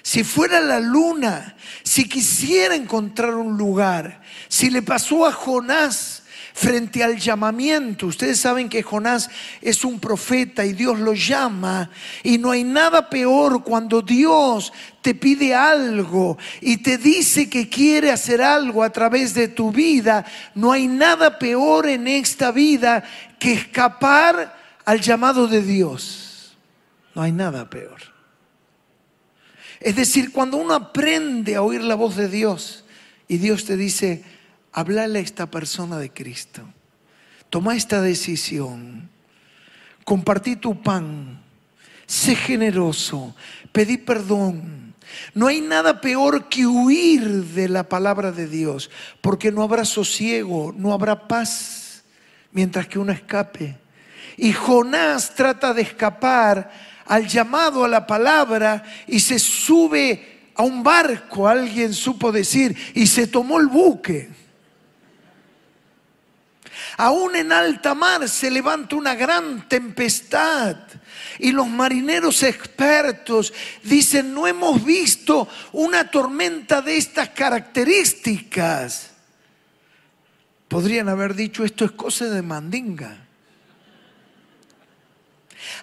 si 0.00 0.24
fuera 0.24 0.62
la 0.62 0.80
luna, 0.80 1.58
si 1.82 2.08
quisiera 2.08 2.74
encontrar 2.74 3.34
un 3.34 3.58
lugar, 3.58 4.22
si 4.48 4.70
le 4.70 4.80
pasó 4.80 5.26
a 5.26 5.32
Jonás 5.32 6.22
frente 6.58 7.04
al 7.04 7.16
llamamiento. 7.18 8.08
Ustedes 8.08 8.40
saben 8.40 8.68
que 8.68 8.82
Jonás 8.82 9.30
es 9.62 9.84
un 9.84 10.00
profeta 10.00 10.64
y 10.64 10.72
Dios 10.72 10.98
lo 10.98 11.14
llama 11.14 11.88
y 12.24 12.36
no 12.36 12.50
hay 12.50 12.64
nada 12.64 13.08
peor 13.08 13.62
cuando 13.62 14.02
Dios 14.02 14.72
te 15.00 15.14
pide 15.14 15.54
algo 15.54 16.36
y 16.60 16.78
te 16.78 16.98
dice 16.98 17.48
que 17.48 17.68
quiere 17.68 18.10
hacer 18.10 18.42
algo 18.42 18.82
a 18.82 18.90
través 18.90 19.34
de 19.34 19.46
tu 19.46 19.70
vida. 19.70 20.24
No 20.56 20.72
hay 20.72 20.88
nada 20.88 21.38
peor 21.38 21.86
en 21.86 22.08
esta 22.08 22.50
vida 22.50 23.04
que 23.38 23.52
escapar 23.52 24.58
al 24.84 25.00
llamado 25.00 25.46
de 25.46 25.62
Dios. 25.62 26.56
No 27.14 27.22
hay 27.22 27.30
nada 27.30 27.70
peor. 27.70 28.00
Es 29.78 29.94
decir, 29.94 30.32
cuando 30.32 30.56
uno 30.56 30.74
aprende 30.74 31.54
a 31.54 31.62
oír 31.62 31.82
la 31.82 31.94
voz 31.94 32.16
de 32.16 32.28
Dios 32.28 32.84
y 33.28 33.38
Dios 33.38 33.64
te 33.64 33.76
dice, 33.76 34.24
hablarle 34.72 35.18
a 35.18 35.22
esta 35.22 35.50
persona 35.50 35.98
de 35.98 36.10
Cristo. 36.10 36.62
Toma 37.50 37.76
esta 37.76 38.02
decisión. 38.02 39.08
Compartí 40.04 40.56
tu 40.56 40.82
pan. 40.82 41.42
Sé 42.06 42.34
generoso. 42.34 43.34
Pedí 43.72 43.96
perdón. 43.96 44.94
No 45.34 45.46
hay 45.46 45.60
nada 45.60 46.00
peor 46.00 46.48
que 46.48 46.66
huir 46.66 47.44
de 47.46 47.68
la 47.68 47.88
palabra 47.88 48.30
de 48.32 48.46
Dios, 48.46 48.90
porque 49.20 49.50
no 49.50 49.62
habrá 49.62 49.84
sosiego, 49.84 50.74
no 50.76 50.92
habrá 50.92 51.26
paz, 51.26 52.02
mientras 52.52 52.86
que 52.86 52.98
uno 52.98 53.12
escape. 53.12 53.78
Y 54.36 54.52
Jonás 54.52 55.34
trata 55.34 55.72
de 55.72 55.82
escapar 55.82 56.70
al 57.06 57.26
llamado 57.26 57.84
a 57.84 57.88
la 57.88 58.06
palabra 58.06 58.84
y 59.06 59.20
se 59.20 59.38
sube 59.38 60.50
a 60.54 60.62
un 60.62 60.82
barco, 60.82 61.48
alguien 61.48 61.94
supo 61.94 62.30
decir, 62.30 62.76
y 62.94 63.06
se 63.06 63.26
tomó 63.26 63.58
el 63.58 63.66
buque. 63.66 64.28
Aún 66.98 67.36
en 67.36 67.52
alta 67.52 67.94
mar 67.94 68.28
se 68.28 68.50
levanta 68.50 68.96
una 68.96 69.14
gran 69.14 69.68
tempestad 69.68 70.76
y 71.38 71.52
los 71.52 71.68
marineros 71.68 72.42
expertos 72.42 73.52
dicen, 73.84 74.34
no 74.34 74.48
hemos 74.48 74.84
visto 74.84 75.48
una 75.70 76.10
tormenta 76.10 76.82
de 76.82 76.96
estas 76.96 77.28
características. 77.28 79.12
Podrían 80.66 81.08
haber 81.08 81.36
dicho, 81.36 81.64
esto 81.64 81.84
es 81.84 81.92
cosa 81.92 82.24
de 82.24 82.42
mandinga. 82.42 83.27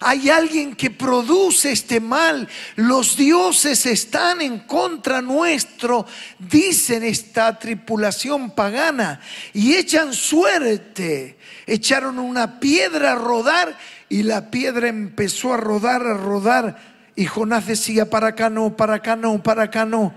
Hay 0.00 0.28
alguien 0.30 0.74
que 0.74 0.90
produce 0.90 1.72
este 1.72 2.00
mal. 2.00 2.48
Los 2.76 3.16
dioses 3.16 3.86
están 3.86 4.40
en 4.40 4.60
contra 4.60 5.22
nuestro, 5.22 6.06
dicen 6.38 7.02
esta 7.02 7.58
tripulación 7.58 8.50
pagana, 8.50 9.20
y 9.52 9.74
echan 9.74 10.12
suerte. 10.12 11.38
Echaron 11.66 12.18
una 12.18 12.60
piedra 12.60 13.12
a 13.12 13.16
rodar 13.16 13.76
y 14.08 14.22
la 14.22 14.50
piedra 14.50 14.88
empezó 14.88 15.54
a 15.54 15.56
rodar, 15.56 16.06
a 16.06 16.14
rodar. 16.14 16.78
Y 17.16 17.26
Jonás 17.26 17.66
decía, 17.66 18.08
para 18.08 18.28
acá 18.28 18.50
no, 18.50 18.76
para 18.76 18.94
acá 18.94 19.16
no, 19.16 19.42
para 19.42 19.64
acá 19.64 19.84
no. 19.84 20.14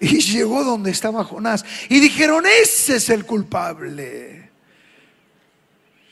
Y 0.00 0.20
llegó 0.20 0.64
donde 0.64 0.90
estaba 0.90 1.24
Jonás. 1.24 1.64
Y 1.88 2.00
dijeron, 2.00 2.44
ese 2.62 2.96
es 2.96 3.10
el 3.10 3.26
culpable. 3.26 4.39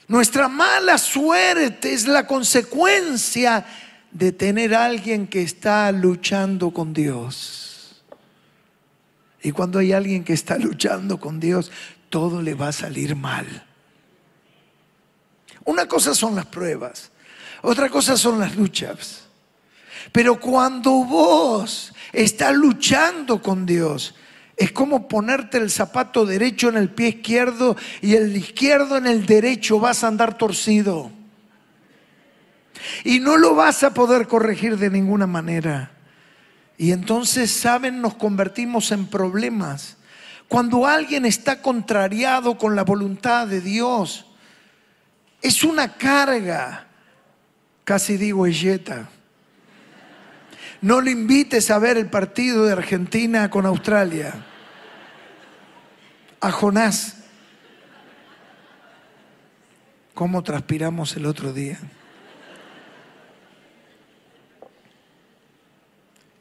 Nuestra 0.08 0.48
mala 0.48 0.96
suerte 0.96 1.92
es 1.92 2.08
la 2.08 2.26
consecuencia 2.26 3.66
de 4.10 4.32
tener 4.32 4.74
a 4.74 4.86
alguien 4.86 5.26
que 5.26 5.42
está 5.42 5.92
luchando 5.92 6.70
con 6.70 6.94
Dios. 6.94 8.02
Y 9.42 9.52
cuando 9.52 9.78
hay 9.78 9.92
alguien 9.92 10.24
que 10.24 10.32
está 10.32 10.56
luchando 10.56 11.20
con 11.20 11.38
Dios, 11.38 11.70
todo 12.08 12.40
le 12.40 12.54
va 12.54 12.68
a 12.68 12.72
salir 12.72 13.14
mal. 13.14 13.66
Una 15.66 15.86
cosa 15.86 16.14
son 16.14 16.34
las 16.34 16.46
pruebas, 16.46 17.10
otra 17.60 17.90
cosa 17.90 18.16
son 18.16 18.40
las 18.40 18.56
luchas. 18.56 19.24
Pero 20.10 20.40
cuando 20.40 20.90
vos 21.04 21.92
estás 22.12 22.54
luchando 22.54 23.42
con 23.42 23.66
Dios, 23.66 24.14
es 24.58 24.72
como 24.72 25.06
ponerte 25.06 25.56
el 25.56 25.70
zapato 25.70 26.26
derecho 26.26 26.68
en 26.68 26.76
el 26.76 26.90
pie 26.90 27.10
izquierdo 27.10 27.76
y 28.02 28.16
el 28.16 28.36
izquierdo 28.36 28.96
en 28.96 29.06
el 29.06 29.24
derecho 29.24 29.78
vas 29.78 30.02
a 30.02 30.08
andar 30.08 30.36
torcido. 30.36 31.12
Y 33.04 33.20
no 33.20 33.36
lo 33.36 33.54
vas 33.54 33.84
a 33.84 33.94
poder 33.94 34.26
corregir 34.26 34.76
de 34.76 34.90
ninguna 34.90 35.28
manera. 35.28 35.92
Y 36.76 36.90
entonces, 36.90 37.52
¿saben? 37.52 38.02
Nos 38.02 38.14
convertimos 38.14 38.90
en 38.90 39.06
problemas. 39.06 39.96
Cuando 40.48 40.88
alguien 40.88 41.24
está 41.24 41.62
contrariado 41.62 42.58
con 42.58 42.74
la 42.74 42.82
voluntad 42.82 43.46
de 43.46 43.60
Dios, 43.60 44.26
es 45.40 45.62
una 45.62 45.94
carga. 45.94 46.88
Casi 47.84 48.16
digo 48.16 48.44
yeta. 48.48 49.08
No 50.80 51.00
lo 51.00 51.10
invites 51.10 51.70
a 51.70 51.78
ver 51.78 51.96
el 51.96 52.06
partido 52.06 52.66
de 52.66 52.72
Argentina 52.72 53.50
con 53.50 53.64
Australia 53.64 54.46
a 56.40 56.50
Jonás. 56.50 57.16
¿Cómo 60.14 60.42
transpiramos 60.42 61.16
el 61.16 61.26
otro 61.26 61.52
día? 61.52 61.78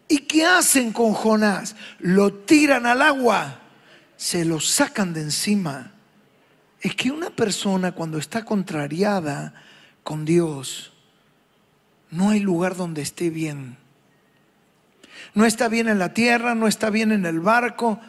¿Y 0.07 0.19
qué 0.19 0.45
hacen 0.45 0.93
con 0.93 1.13
Jonás? 1.13 1.75
Lo 1.99 2.33
tiran 2.33 2.85
al 2.85 3.01
agua, 3.01 3.59
se 4.15 4.45
lo 4.45 4.59
sacan 4.59 5.13
de 5.13 5.21
encima. 5.21 5.91
Es 6.81 6.95
que 6.95 7.11
una 7.11 7.29
persona 7.29 7.91
cuando 7.91 8.17
está 8.17 8.45
contrariada 8.45 9.53
con 10.03 10.25
Dios, 10.25 10.93
no 12.09 12.29
hay 12.29 12.39
lugar 12.39 12.75
donde 12.75 13.01
esté 13.01 13.29
bien. 13.29 13.77
No 15.33 15.45
está 15.45 15.67
bien 15.67 15.87
en 15.87 15.99
la 15.99 16.13
tierra, 16.13 16.55
no 16.55 16.67
está 16.67 16.89
bien 16.89 17.11
en 17.11 17.25
el 17.25 17.41
barco, 17.41 17.99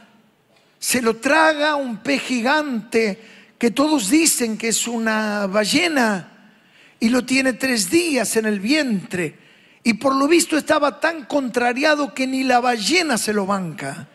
se 0.78 1.02
lo 1.02 1.16
traga 1.16 1.74
un 1.76 1.98
pez 1.98 2.22
gigante 2.22 3.20
que 3.58 3.70
todos 3.70 4.08
dicen 4.10 4.56
que 4.56 4.68
es 4.68 4.86
una 4.86 5.46
ballena 5.46 6.52
y 7.00 7.08
lo 7.08 7.24
tiene 7.24 7.52
tres 7.52 7.90
días 7.90 8.36
en 8.36 8.46
el 8.46 8.60
vientre. 8.60 9.36
Y 9.82 9.94
por 9.94 10.14
lo 10.14 10.28
visto 10.28 10.56
estaba 10.56 11.00
tan 11.00 11.24
contrariado 11.24 12.14
que 12.14 12.26
ni 12.26 12.44
la 12.44 12.60
ballena 12.60 13.18
se 13.18 13.32
lo 13.32 13.46
banca. 13.46 14.06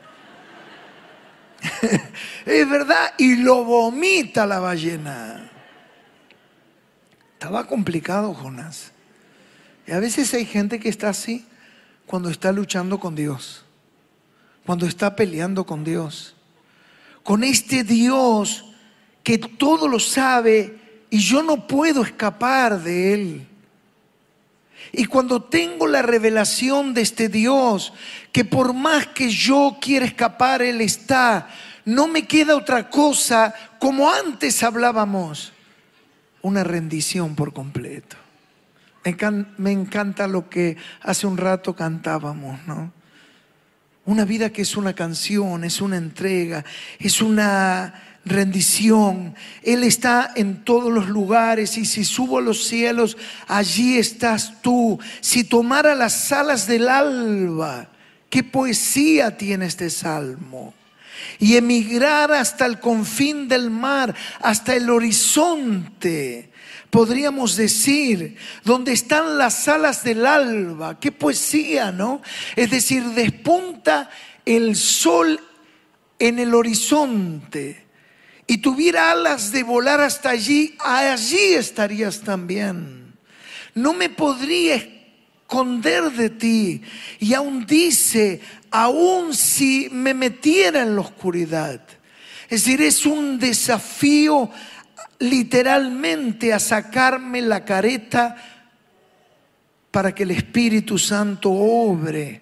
es 2.46 2.70
verdad, 2.70 3.14
y 3.18 3.38
lo 3.38 3.64
vomita 3.64 4.46
la 4.46 4.60
ballena. 4.60 5.50
Estaba 7.34 7.66
complicado, 7.68 8.34
Jonás. 8.34 8.92
Y 9.88 9.92
a 9.92 10.00
veces 10.00 10.34
hay 10.34 10.46
gente 10.46 10.80
que 10.80 10.90
está 10.90 11.10
así 11.10 11.46
cuando 12.06 12.30
está 12.30 12.52
luchando 12.52 13.00
con 13.00 13.16
Dios, 13.16 13.66
cuando 14.66 14.86
está 14.86 15.16
peleando 15.16 15.66
con 15.66 15.84
Dios 15.84 16.36
con 17.24 17.44
este 17.44 17.84
Dios 17.84 18.66
que 19.24 19.38
todo 19.38 19.88
lo 19.88 20.00
sabe 20.00 20.78
y 21.10 21.20
yo 21.20 21.42
no 21.44 21.68
puedo 21.68 22.04
escapar 22.04 22.82
de 22.82 23.14
Él. 23.14 23.48
Y 24.92 25.06
cuando 25.06 25.42
tengo 25.42 25.88
la 25.88 26.02
revelación 26.02 26.94
de 26.94 27.02
este 27.02 27.30
Dios, 27.30 27.94
que 28.32 28.46
por 28.46 28.74
más 28.74 29.08
que 29.08 29.30
yo 29.30 29.78
quiera 29.82 30.06
escapar, 30.06 30.62
Él 30.62 30.82
está, 30.82 31.48
no 31.86 32.08
me 32.08 32.28
queda 32.28 32.56
otra 32.56 32.90
cosa, 32.90 33.54
como 33.80 34.12
antes 34.12 34.62
hablábamos, 34.62 35.54
una 36.42 36.64
rendición 36.64 37.36
por 37.36 37.54
completo. 37.54 38.18
Me 39.58 39.72
encanta 39.72 40.28
lo 40.28 40.50
que 40.50 40.78
hace 41.02 41.28
un 41.28 41.38
rato 41.38 41.76
cantábamos, 41.76 42.60
¿no? 42.68 42.92
Una 44.06 44.26
vida 44.26 44.50
que 44.50 44.64
es 44.64 44.76
una 44.76 44.94
canción, 44.94 45.64
es 45.64 45.80
una 45.80 45.98
entrega, 45.98 46.66
es 47.00 47.22
una 47.22 47.94
rendición. 48.26 49.36
Él 49.62 49.84
está 49.84 50.32
en 50.36 50.64
todos 50.64 50.92
los 50.92 51.08
lugares 51.08 51.78
y 51.78 51.86
si 51.86 52.04
subo 52.04 52.38
a 52.38 52.42
los 52.42 52.66
cielos, 52.66 53.18
allí 53.48 53.98
estás 53.98 54.62
tú. 54.62 55.00
Si 55.22 55.44
tomara 55.44 55.96
las 55.96 56.32
alas 56.32 56.68
del 56.68 56.90
alba, 56.90 57.88
qué 58.30 58.44
poesía 58.44 59.38
tiene 59.38 59.68
este 59.68 59.90
salmo. 59.90 60.74
Y 61.40 61.58
emigrar 61.58 62.32
hasta 62.32 62.66
el 62.66 62.80
confín 62.80 63.48
del 63.48 63.70
mar, 63.70 64.14
hasta 64.42 64.76
el 64.76 64.90
horizonte 64.90 66.52
podríamos 66.94 67.56
decir, 67.56 68.38
donde 68.64 68.94
están 68.94 69.40
las 69.40 69.68
alas 69.68 70.04
del 70.04 70.28
alba. 70.28 71.00
Qué 71.00 71.12
poesía, 71.12 71.92
¿no? 71.92 72.22
Es 72.56 72.70
decir, 72.70 73.04
despunta 73.04 74.12
el 74.46 74.76
sol 74.76 75.40
en 76.20 76.38
el 76.38 76.54
horizonte 76.54 77.88
y 78.46 78.60
tuviera 78.60 79.10
alas 79.10 79.52
de 79.52 79.64
volar 79.64 80.02
hasta 80.02 80.30
allí, 80.30 80.76
allí 80.80 81.54
estarías 81.56 82.22
también. 82.22 83.16
No 83.74 83.94
me 83.94 84.10
podría 84.10 84.76
esconder 84.76 86.12
de 86.12 86.30
ti. 86.30 86.82
Y 87.20 87.34
aún 87.34 87.66
dice, 87.66 88.42
aún 88.74 89.36
si 89.36 89.88
me 89.92 90.16
metiera 90.16 90.82
en 90.82 90.96
la 90.96 91.02
oscuridad. 91.02 91.80
Es 92.50 92.66
decir, 92.66 92.82
es 92.82 93.06
un 93.06 93.38
desafío 93.38 94.50
literalmente 95.20 96.52
a 96.52 96.60
sacarme 96.60 97.42
la 97.44 97.64
careta 97.64 98.36
para 99.92 100.14
que 100.16 100.24
el 100.24 100.32
Espíritu 100.32 100.98
Santo 100.98 101.52
obre 101.52 102.42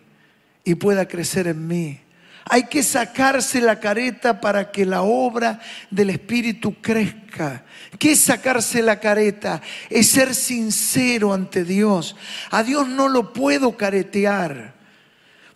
y 0.64 0.76
pueda 0.76 1.06
crecer 1.06 1.48
en 1.48 1.68
mí. 1.68 2.00
Hay 2.46 2.64
que 2.64 2.82
sacarse 2.82 3.60
la 3.60 3.82
careta 3.82 4.40
para 4.40 4.72
que 4.72 4.86
la 4.86 5.02
obra 5.02 5.60
del 5.90 6.12
Espíritu 6.12 6.82
crezca. 6.82 7.66
¿Qué 8.00 8.14
es 8.14 8.20
sacarse 8.20 8.82
la 8.82 9.02
careta? 9.02 9.62
Es 9.90 10.08
ser 10.08 10.34
sincero 10.34 11.34
ante 11.34 11.66
Dios. 11.66 12.16
A 12.52 12.64
Dios 12.64 12.88
no 12.88 13.10
lo 13.10 13.34
puedo 13.34 13.76
caretear. 13.76 14.81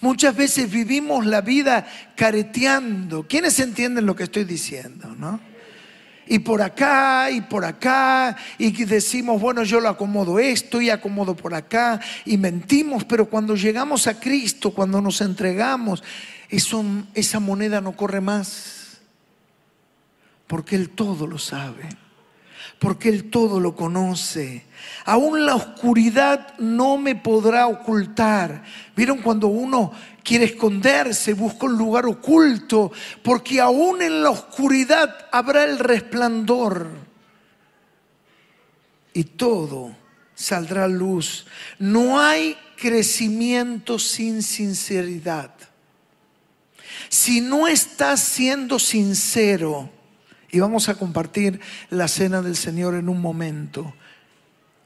Muchas 0.06 0.36
veces 0.36 0.70
vivimos 0.70 1.26
la 1.26 1.42
vida 1.42 1.84
careteando. 2.16 3.26
¿Quiénes 3.28 3.60
entienden 3.60 4.06
lo 4.06 4.16
que 4.16 4.26
estoy 4.26 4.44
diciendo? 4.44 5.16
¿No? 5.18 5.40
y 6.28 6.40
por 6.40 6.62
acá 6.62 7.30
y 7.32 7.42
por 7.42 7.66
acá 7.66 8.36
y 8.60 8.72
decimos, 8.86 9.42
bueno, 9.42 9.64
yo 9.64 9.80
lo 9.80 9.90
acomodo 9.90 10.38
esto 10.38 10.80
y 10.80 10.92
acomodo 10.92 11.36
por 11.36 11.56
acá 11.56 12.00
y 12.24 12.38
mentimos, 12.38 13.04
pero 13.04 13.28
cuando 13.28 13.56
llegamos 13.56 14.06
a 14.06 14.20
Cristo, 14.20 14.72
cuando 14.72 15.02
nos 15.02 15.22
entregamos, 15.22 16.04
eso, 16.50 16.86
esa 17.16 17.40
moneda 17.40 17.82
no 17.82 17.96
corre 17.96 18.22
más, 18.22 19.00
porque 20.46 20.76
Él 20.76 20.90
todo 20.90 21.26
lo 21.26 21.40
sabe, 21.40 21.90
porque 22.80 23.10
Él 23.10 23.30
todo 23.30 23.60
lo 23.60 23.76
conoce. 23.76 24.66
Aún 25.06 25.46
la 25.46 25.56
oscuridad 25.56 26.58
no 26.58 26.98
me 26.98 27.16
podrá 27.16 27.68
ocultar. 27.68 28.64
¿Vieron 28.96 29.20
cuando 29.20 29.48
uno 29.48 29.92
quiere 30.24 30.46
esconderse, 30.46 31.34
busca 31.34 31.66
un 31.66 31.78
lugar 31.78 32.06
oculto? 32.06 32.92
Porque 33.24 33.62
aún 33.62 34.02
en 34.02 34.24
la 34.24 34.32
oscuridad 34.32 35.28
habrá 35.32 35.64
el 35.64 35.80
resplandor. 35.80 36.90
Y 39.14 39.24
todo 39.24 39.96
saldrá 40.36 40.88
luz. 40.88 41.46
No 41.80 42.20
hay 42.20 42.58
crecimiento 42.78 43.98
sin 43.98 44.44
sinceridad. 44.44 45.52
Si 47.10 47.42
no 47.42 47.68
estás 47.68 48.22
siendo 48.22 48.80
sincero, 48.80 49.90
y 50.56 50.60
vamos 50.62 50.88
a 50.88 50.96
compartir 50.96 51.60
la 51.90 52.08
cena 52.08 52.42
del 52.42 52.56
Señor 52.56 52.96
en 52.96 53.10
un 53.10 53.20
momento, 53.20 53.94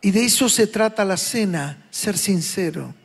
y 0.01 0.09
de 0.09 0.25
eso 0.25 0.49
se 0.49 0.65
trata 0.65 1.05
la 1.05 1.15
cena, 1.15 1.85
ser 1.91 2.17
sincero. 2.17 2.95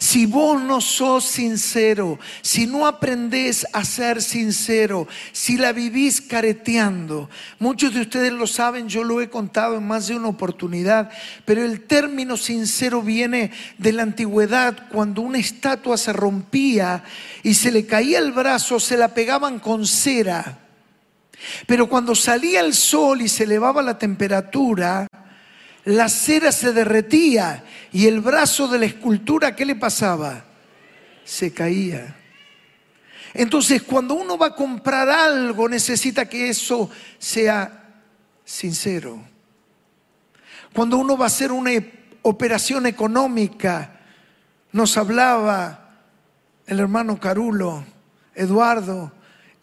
Si 0.00 0.26
vos 0.26 0.60
no 0.60 0.80
sos 0.80 1.22
sincero, 1.22 2.18
si 2.40 2.66
no 2.66 2.88
aprendés 2.88 3.64
a 3.72 3.84
ser 3.84 4.20
sincero, 4.20 5.06
si 5.30 5.58
la 5.58 5.72
vivís 5.72 6.20
careteando, 6.20 7.30
muchos 7.60 7.94
de 7.94 8.00
ustedes 8.00 8.32
lo 8.32 8.48
saben, 8.48 8.88
yo 8.88 9.04
lo 9.04 9.20
he 9.20 9.30
contado 9.30 9.76
en 9.76 9.86
más 9.86 10.08
de 10.08 10.16
una 10.16 10.26
oportunidad, 10.26 11.12
pero 11.44 11.64
el 11.64 11.82
término 11.82 12.36
sincero 12.36 13.00
viene 13.00 13.52
de 13.78 13.92
la 13.92 14.02
antigüedad, 14.02 14.88
cuando 14.90 15.22
una 15.22 15.38
estatua 15.38 15.96
se 15.96 16.12
rompía 16.12 17.04
y 17.44 17.54
se 17.54 17.70
le 17.70 17.86
caía 17.86 18.18
el 18.18 18.32
brazo, 18.32 18.80
se 18.80 18.96
la 18.96 19.14
pegaban 19.14 19.60
con 19.60 19.86
cera. 19.86 20.58
Pero 21.66 21.88
cuando 21.88 22.14
salía 22.14 22.60
el 22.60 22.74
sol 22.74 23.22
y 23.22 23.28
se 23.28 23.44
elevaba 23.44 23.82
la 23.82 23.98
temperatura, 23.98 25.06
la 25.84 26.08
cera 26.08 26.52
se 26.52 26.72
derretía 26.72 27.64
y 27.92 28.06
el 28.06 28.20
brazo 28.20 28.68
de 28.68 28.78
la 28.78 28.86
escultura, 28.86 29.56
¿qué 29.56 29.64
le 29.64 29.74
pasaba? 29.74 30.44
Se 31.24 31.52
caía. 31.52 32.16
Entonces, 33.34 33.82
cuando 33.82 34.14
uno 34.14 34.36
va 34.36 34.48
a 34.48 34.54
comprar 34.54 35.08
algo, 35.08 35.68
necesita 35.68 36.28
que 36.28 36.50
eso 36.50 36.90
sea 37.18 37.82
sincero. 38.44 39.22
Cuando 40.72 40.98
uno 40.98 41.16
va 41.16 41.24
a 41.24 41.28
hacer 41.28 41.52
una 41.52 41.70
operación 42.22 42.86
económica, 42.86 44.00
nos 44.72 44.96
hablaba 44.96 45.90
el 46.66 46.80
hermano 46.80 47.18
Carulo, 47.18 47.84
Eduardo, 48.34 49.12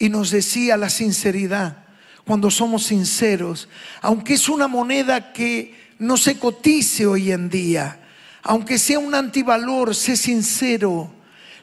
y 0.00 0.08
nos 0.08 0.30
decía 0.30 0.76
la 0.76 0.90
sinceridad. 0.90 1.84
Cuando 2.24 2.50
somos 2.50 2.84
sinceros, 2.84 3.68
aunque 4.00 4.34
es 4.34 4.48
una 4.48 4.66
moneda 4.66 5.32
que 5.32 5.92
no 5.98 6.16
se 6.16 6.38
cotice 6.38 7.06
hoy 7.06 7.30
en 7.30 7.50
día. 7.50 8.00
Aunque 8.42 8.78
sea 8.78 8.98
un 8.98 9.14
antivalor, 9.14 9.94
sé 9.94 10.16
sincero. 10.16 11.12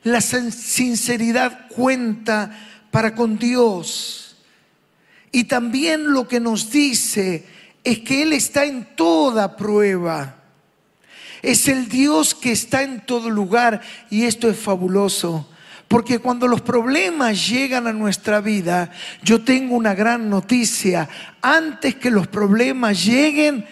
La 0.03 0.21
sinceridad 0.21 1.67
cuenta 1.69 2.51
para 2.91 3.15
con 3.15 3.39
Dios. 3.39 4.37
Y 5.31 5.45
también 5.45 6.11
lo 6.11 6.27
que 6.27 6.39
nos 6.39 6.69
dice 6.69 7.45
es 7.83 7.99
que 7.99 8.21
Él 8.21 8.33
está 8.33 8.65
en 8.65 8.95
toda 8.95 9.57
prueba. 9.57 10.43
Es 11.41 11.67
el 11.67 11.89
Dios 11.89 12.35
que 12.35 12.51
está 12.51 12.83
en 12.83 13.03
todo 13.03 13.31
lugar 13.31 13.81
y 14.11 14.25
esto 14.25 14.47
es 14.47 14.59
fabuloso. 14.59 15.49
Porque 15.87 16.19
cuando 16.19 16.47
los 16.47 16.61
problemas 16.61 17.47
llegan 17.47 17.87
a 17.87 17.93
nuestra 17.93 18.41
vida, 18.41 18.91
yo 19.23 19.43
tengo 19.43 19.75
una 19.75 19.93
gran 19.95 20.29
noticia. 20.29 21.07
Antes 21.41 21.95
que 21.95 22.11
los 22.11 22.27
problemas 22.27 23.05
lleguen, 23.05 23.65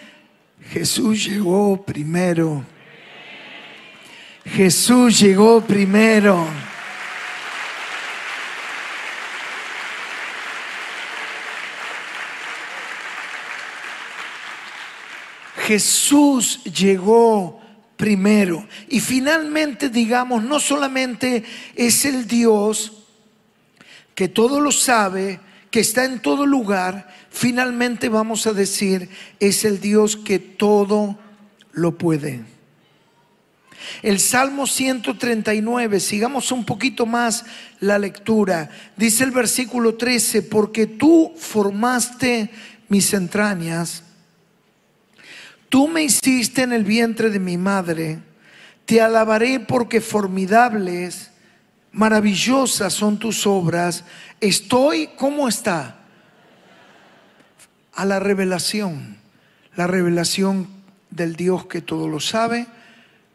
Jesús 0.70 1.26
llegó 1.26 1.84
primero. 1.84 2.64
Jesús 4.46 5.20
llegó 5.20 5.60
primero. 5.60 6.46
Jesús 15.66 16.62
llegó 16.62 17.60
primero. 17.96 18.66
Y 18.88 19.00
finalmente, 19.00 19.88
digamos, 19.88 20.42
no 20.44 20.60
solamente 20.60 21.44
es 21.74 22.04
el 22.04 22.26
Dios 22.26 22.92
que 24.14 24.28
todo 24.28 24.60
lo 24.60 24.72
sabe, 24.72 25.40
que 25.70 25.80
está 25.80 26.04
en 26.04 26.20
todo 26.20 26.46
lugar, 26.46 27.08
finalmente 27.30 28.08
vamos 28.08 28.46
a 28.46 28.52
decir, 28.52 29.10
es 29.40 29.64
el 29.64 29.80
Dios 29.80 30.16
que 30.16 30.38
todo 30.38 31.18
lo 31.72 31.98
puede. 31.98 32.44
El 34.02 34.18
Salmo 34.20 34.66
139, 34.66 36.00
sigamos 36.00 36.50
un 36.50 36.64
poquito 36.64 37.06
más 37.06 37.44
la 37.80 37.98
lectura. 37.98 38.70
Dice 38.96 39.24
el 39.24 39.30
versículo 39.30 39.96
13, 39.96 40.42
porque 40.42 40.86
tú 40.86 41.34
formaste 41.36 42.50
mis 42.88 43.12
entrañas, 43.12 44.02
tú 45.68 45.88
me 45.88 46.02
hiciste 46.02 46.62
en 46.62 46.72
el 46.72 46.84
vientre 46.84 47.30
de 47.30 47.38
mi 47.38 47.56
madre, 47.56 48.20
te 48.84 49.00
alabaré 49.00 49.60
porque 49.60 50.00
formidables, 50.00 51.30
maravillosas 51.92 52.92
son 52.92 53.18
tus 53.18 53.46
obras. 53.46 54.04
Estoy, 54.40 55.08
¿cómo 55.16 55.48
está? 55.48 55.96
A 57.94 58.04
la 58.04 58.20
revelación, 58.20 59.16
la 59.74 59.86
revelación 59.86 60.68
del 61.10 61.34
Dios 61.34 61.66
que 61.66 61.80
todo 61.80 62.08
lo 62.08 62.20
sabe, 62.20 62.66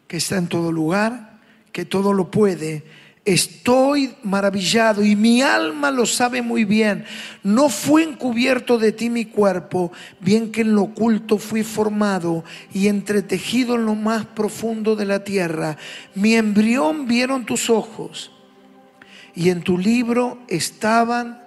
que 0.07 0.17
está 0.17 0.37
en 0.37 0.47
todo 0.47 0.71
lugar, 0.71 1.39
que 1.71 1.85
todo 1.85 2.13
lo 2.13 2.31
puede. 2.31 2.83
Estoy 3.23 4.15
maravillado 4.23 5.03
y 5.03 5.15
mi 5.15 5.43
alma 5.43 5.91
lo 5.91 6.07
sabe 6.07 6.41
muy 6.41 6.65
bien. 6.65 7.05
No 7.43 7.69
fue 7.69 8.03
encubierto 8.03 8.79
de 8.79 8.91
ti 8.91 9.11
mi 9.11 9.25
cuerpo, 9.25 9.91
bien 10.19 10.51
que 10.51 10.61
en 10.61 10.73
lo 10.73 10.83
oculto 10.83 11.37
fui 11.37 11.61
formado 11.61 12.43
y 12.73 12.87
entretejido 12.87 13.75
en 13.75 13.85
lo 13.85 13.93
más 13.93 14.25
profundo 14.25 14.95
de 14.95 15.05
la 15.05 15.23
tierra. 15.23 15.77
Mi 16.15 16.33
embrión 16.33 17.05
vieron 17.05 17.45
tus 17.45 17.69
ojos 17.69 18.31
y 19.35 19.49
en 19.49 19.61
tu 19.61 19.77
libro 19.77 20.39
estaban 20.47 21.43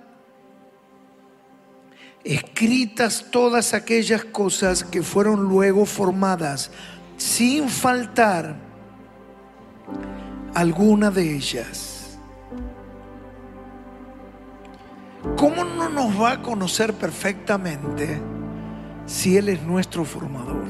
escritas 2.23 3.27
todas 3.33 3.75
aquellas 3.75 4.25
cosas 4.25 4.85
que 4.85 5.03
fueron 5.03 5.43
luego 5.43 5.87
formadas 5.87 6.71
sin 7.17 7.69
faltar 7.69 8.57
alguna 10.55 11.11
de 11.11 11.37
ellas. 11.37 12.19
¿Cómo 15.37 15.65
no 15.65 15.89
nos 15.89 16.21
va 16.21 16.33
a 16.33 16.43
conocer 16.43 16.95
perfectamente 16.95 18.21
si 19.07 19.37
Él 19.37 19.49
es 19.49 19.63
nuestro 19.63 20.05
formador? 20.05 20.65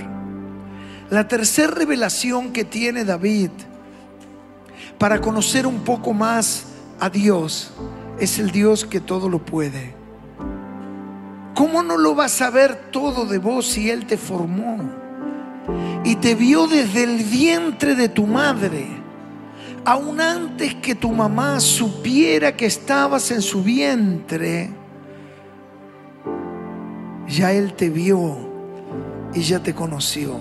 La 1.10 1.28
tercera 1.28 1.72
revelación 1.72 2.52
que 2.52 2.64
tiene 2.64 3.04
David 3.04 3.50
para 4.98 5.20
conocer 5.20 5.66
un 5.66 5.80
poco 5.80 6.12
más 6.12 6.66
a 6.98 7.10
Dios 7.10 7.72
es 8.18 8.38
el 8.38 8.50
Dios 8.50 8.84
que 8.84 9.00
todo 9.00 9.28
lo 9.28 9.44
puede. 9.44 9.94
¿Cómo 11.54 11.82
no 11.82 11.98
lo 11.98 12.14
vas 12.14 12.34
a 12.34 12.46
saber 12.46 12.90
todo 12.90 13.26
de 13.26 13.38
vos 13.38 13.66
si 13.66 13.90
Él 13.90 14.06
te 14.06 14.16
formó? 14.16 15.04
y 16.04 16.16
te 16.16 16.34
vio 16.34 16.66
desde 16.66 17.04
el 17.04 17.24
vientre 17.24 17.94
de 17.94 18.08
tu 18.08 18.26
madre, 18.26 18.86
aún 19.84 20.20
antes 20.20 20.74
que 20.76 20.94
tu 20.94 21.10
mamá 21.10 21.60
supiera 21.60 22.56
que 22.56 22.66
estabas 22.66 23.30
en 23.30 23.42
su 23.42 23.62
vientre, 23.62 24.70
ya 27.28 27.52
Él 27.52 27.74
te 27.74 27.90
vio 27.90 28.36
y 29.34 29.40
ya 29.42 29.60
te 29.60 29.74
conoció. 29.74 30.38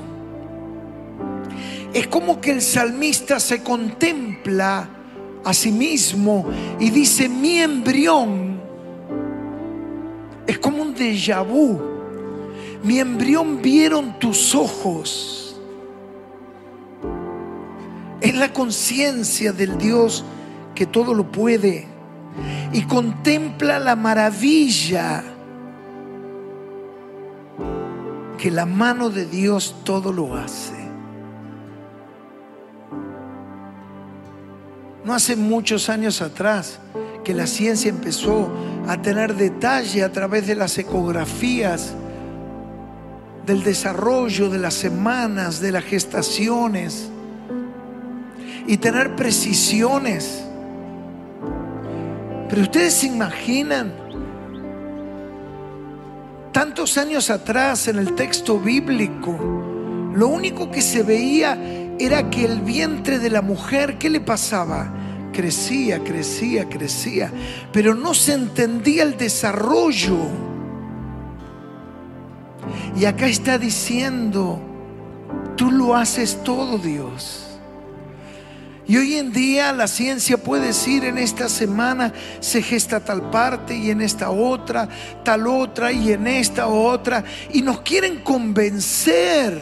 Es 1.94 2.08
como 2.08 2.40
que 2.42 2.52
el 2.52 2.62
salmista 2.62 3.40
se 3.40 3.62
contempla 3.62 4.90
a 5.44 5.54
sí 5.54 5.72
mismo 5.72 6.46
y 6.80 6.90
dice, 6.90 7.28
mi 7.28 7.60
embrión 7.60 8.60
es 10.48 10.58
como 10.58 10.82
un 10.82 10.96
déjà 10.96 11.46
vu. 11.46 11.80
Mi 12.84 13.00
embrión 13.00 13.62
vieron 13.62 14.20
tus 14.20 14.56
ojos 14.56 15.43
es 18.24 18.34
la 18.36 18.54
conciencia 18.54 19.52
del 19.52 19.78
Dios 19.78 20.24
que 20.74 20.86
todo 20.86 21.14
lo 21.14 21.30
puede 21.30 21.86
y 22.72 22.84
contempla 22.84 23.80
la 23.80 23.98
maravilla 23.98 25.26
que 28.38 28.50
la 28.50 28.66
mano 28.66 29.10
de 29.10 29.26
Dios 29.26 29.76
todo 29.84 30.14
lo 30.14 30.36
hace. 30.36 30.74
No 35.04 35.14
hace 35.14 35.36
muchos 35.36 35.90
años 35.90 36.22
atrás 36.22 36.80
que 37.26 37.34
la 37.34 37.46
ciencia 37.46 37.90
empezó 37.90 38.50
a 38.88 39.02
tener 39.02 39.36
detalle 39.36 40.02
a 40.02 40.14
través 40.14 40.48
de 40.48 40.56
las 40.56 40.78
ecografías 40.78 41.94
del 43.46 43.64
desarrollo, 43.64 44.50
de 44.50 44.60
las 44.60 44.76
semanas, 44.76 45.60
de 45.60 45.74
las 45.74 45.84
gestaciones 45.84 47.10
y 48.68 48.78
tener 48.78 49.16
precisiones. 49.16 50.44
Pero 52.50 52.62
ustedes 52.62 52.94
se 52.94 53.08
imaginan, 53.08 53.94
tantos 56.52 56.98
años 56.98 57.30
atrás 57.30 57.88
en 57.88 57.98
el 57.98 58.14
texto 58.14 58.60
bíblico, 58.60 59.38
lo 60.14 60.28
único 60.28 60.70
que 60.70 60.82
se 60.82 61.02
veía 61.02 61.58
era 62.00 62.30
que 62.30 62.46
el 62.46 62.62
vientre 62.62 63.20
de 63.20 63.30
la 63.30 63.42
mujer, 63.42 63.98
¿qué 63.98 64.10
le 64.10 64.20
pasaba? 64.20 64.94
Crecía, 65.32 66.04
crecía, 66.04 66.70
crecía, 66.70 67.32
pero 67.72 67.96
no 67.96 68.14
se 68.14 68.34
entendía 68.34 69.04
el 69.04 69.18
desarrollo. 69.18 70.18
Y 72.96 73.06
acá 73.06 73.26
está 73.26 73.58
diciendo, 73.58 74.62
tú 75.56 75.72
lo 75.72 75.96
haces 75.96 76.44
todo, 76.44 76.78
Dios. 76.78 77.43
Y 78.86 78.98
hoy 78.98 79.16
en 79.16 79.32
día 79.32 79.72
la 79.72 79.88
ciencia 79.88 80.38
puede 80.38 80.68
decir 80.68 81.06
en 81.06 81.18
esta 81.18 81.48
semana 81.48 82.12
se 82.42 82.62
gesta 82.62 83.00
tal 83.00 83.30
parte 83.30 83.76
y 83.76 83.92
en 83.92 84.02
esta 84.02 84.30
otra, 84.30 84.90
tal 85.24 85.48
otra 85.48 85.92
y 85.94 86.12
en 86.12 86.28
esta 86.28 86.68
otra. 86.68 87.24
Y 87.54 87.62
nos 87.62 87.80
quieren 87.82 88.20
convencer 88.20 89.58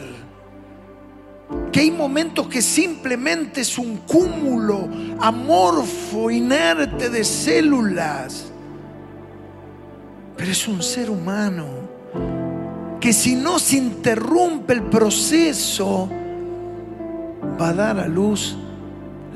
que 1.72 1.82
hay 1.82 1.92
momentos 1.92 2.48
que 2.48 2.64
simplemente 2.64 3.62
es 3.62 3.78
un 3.78 3.98
cúmulo 3.98 4.90
amorfo, 5.20 6.32
inerte 6.32 7.10
de 7.10 7.24
células. 7.24 8.52
Pero 10.36 10.52
es 10.52 10.68
un 10.68 10.82
ser 10.82 11.12
humano 11.12 11.68
que 13.00 13.14
si 13.14 13.36
no 13.36 13.60
se 13.60 13.78
interrumpe 13.78 14.74
el 14.74 14.84
proceso, 14.84 16.10
va 17.60 17.70
a 17.70 17.74
dar 17.74 18.00
a 18.00 18.08
luz 18.08 18.58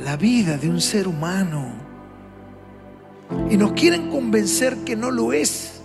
la 0.03 0.17
vida 0.17 0.57
de 0.57 0.69
un 0.69 0.81
ser 0.81 1.07
humano. 1.07 1.73
Y 3.49 3.57
nos 3.57 3.71
quieren 3.71 4.09
convencer 4.09 4.77
que 4.85 4.95
no 4.95 5.11
lo 5.11 5.33
es. 5.33 5.81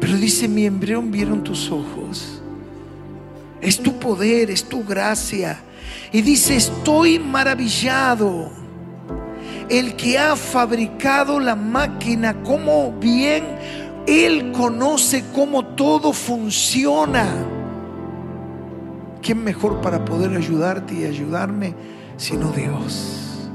Pero 0.00 0.16
dice, 0.16 0.48
mi 0.48 0.64
embrión 0.64 1.10
vieron 1.10 1.42
tus 1.42 1.70
ojos. 1.70 2.40
Es 3.60 3.82
tu 3.82 3.98
poder, 3.98 4.50
es 4.50 4.64
tu 4.64 4.84
gracia. 4.84 5.60
Y 6.12 6.22
dice, 6.22 6.56
estoy 6.56 7.18
maravillado. 7.18 8.50
El 9.68 9.96
que 9.96 10.18
ha 10.18 10.36
fabricado 10.36 11.40
la 11.40 11.56
máquina, 11.56 12.42
como 12.44 12.92
bien 12.92 13.44
Él 14.06 14.52
conoce 14.52 15.24
cómo 15.34 15.64
todo 15.64 16.12
funciona. 16.12 17.26
¿Quién 19.20 19.42
mejor 19.42 19.80
para 19.80 20.04
poder 20.04 20.36
ayudarte 20.36 20.94
y 20.94 21.04
ayudarme? 21.04 21.74
Sino 22.16 22.50
Dios. 22.52 23.50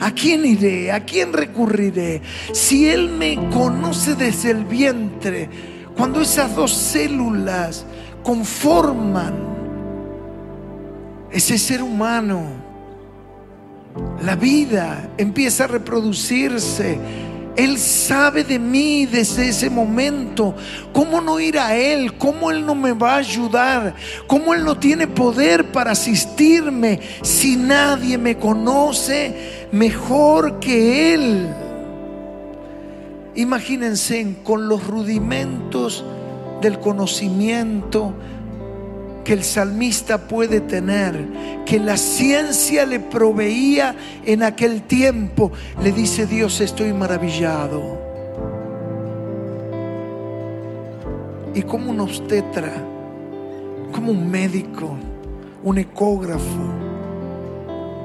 ¿A 0.00 0.10
quién 0.10 0.44
iré? 0.44 0.90
¿A 0.90 1.04
quién 1.04 1.32
recurriré? 1.32 2.22
Si 2.52 2.88
Él 2.88 3.08
me 3.08 3.36
conoce 3.50 4.14
desde 4.14 4.50
el 4.50 4.64
vientre, 4.64 5.48
cuando 5.96 6.20
esas 6.20 6.56
dos 6.56 6.72
células 6.72 7.84
conforman 8.22 9.34
ese 11.30 11.56
ser 11.56 11.82
humano, 11.82 12.42
la 14.22 14.36
vida 14.36 15.10
empieza 15.18 15.64
a 15.64 15.68
reproducirse 15.68 16.98
él 17.56 17.78
sabe 17.78 18.44
de 18.44 18.58
mí 18.58 19.04
desde 19.04 19.48
ese 19.48 19.68
momento. 19.68 20.54
¿Cómo 20.92 21.20
no 21.20 21.38
ir 21.38 21.58
a 21.58 21.76
Él? 21.76 22.16
¿Cómo 22.16 22.50
Él 22.50 22.64
no 22.64 22.74
me 22.74 22.92
va 22.92 23.14
a 23.14 23.18
ayudar? 23.18 23.94
¿Cómo 24.26 24.54
Él 24.54 24.64
no 24.64 24.78
tiene 24.78 25.06
poder 25.06 25.70
para 25.70 25.92
asistirme 25.92 27.00
si 27.22 27.56
nadie 27.56 28.16
me 28.16 28.38
conoce 28.38 29.68
mejor 29.70 30.60
que 30.60 31.14
Él? 31.14 31.48
Imagínense 33.34 34.36
con 34.42 34.68
los 34.68 34.86
rudimentos 34.86 36.04
del 36.62 36.78
conocimiento 36.78 38.14
que 39.24 39.32
el 39.32 39.44
salmista 39.44 40.26
puede 40.26 40.60
tener, 40.60 41.26
que 41.64 41.78
la 41.78 41.96
ciencia 41.96 42.86
le 42.86 43.00
proveía 43.00 43.94
en 44.24 44.42
aquel 44.42 44.82
tiempo, 44.82 45.52
le 45.82 45.92
dice 45.92 46.26
Dios, 46.26 46.60
estoy 46.60 46.92
maravillado. 46.92 48.00
Y 51.54 51.62
como 51.62 51.90
un 51.90 52.00
obstetra, 52.00 52.72
como 53.92 54.10
un 54.10 54.30
médico, 54.30 54.96
un 55.62 55.78
ecógrafo, 55.78 56.72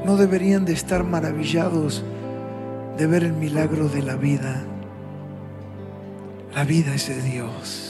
no 0.06 0.16
deberían 0.18 0.66
de 0.66 0.74
estar 0.74 1.04
maravillados 1.04 2.04
de 2.98 3.08
ver 3.08 3.24
el 3.24 3.34
milagro 3.34 3.90
de 3.90 4.02
la 4.02 4.16
vida. 4.16 4.64
La 6.54 6.64
vida 6.64 6.94
es 6.94 7.08
de 7.08 7.22
Dios 7.22 7.87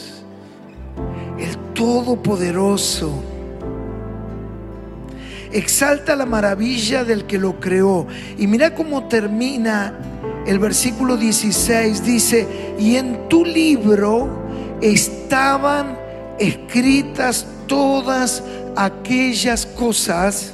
el 1.39 1.57
Todopoderoso. 1.73 3.23
Exalta 5.51 6.15
la 6.15 6.25
maravilla 6.25 7.03
del 7.03 7.25
que 7.25 7.37
lo 7.37 7.59
creó. 7.59 8.07
Y 8.37 8.47
mira 8.47 8.75
cómo 8.75 9.07
termina 9.07 9.93
el 10.45 10.59
versículo 10.59 11.17
16. 11.17 12.03
Dice, 12.03 12.47
y 12.77 12.95
en 12.95 13.29
tu 13.29 13.45
libro 13.45 14.29
estaban 14.81 15.97
escritas 16.39 17.47
todas 17.67 18.43
aquellas 18.75 19.65
cosas. 19.65 20.53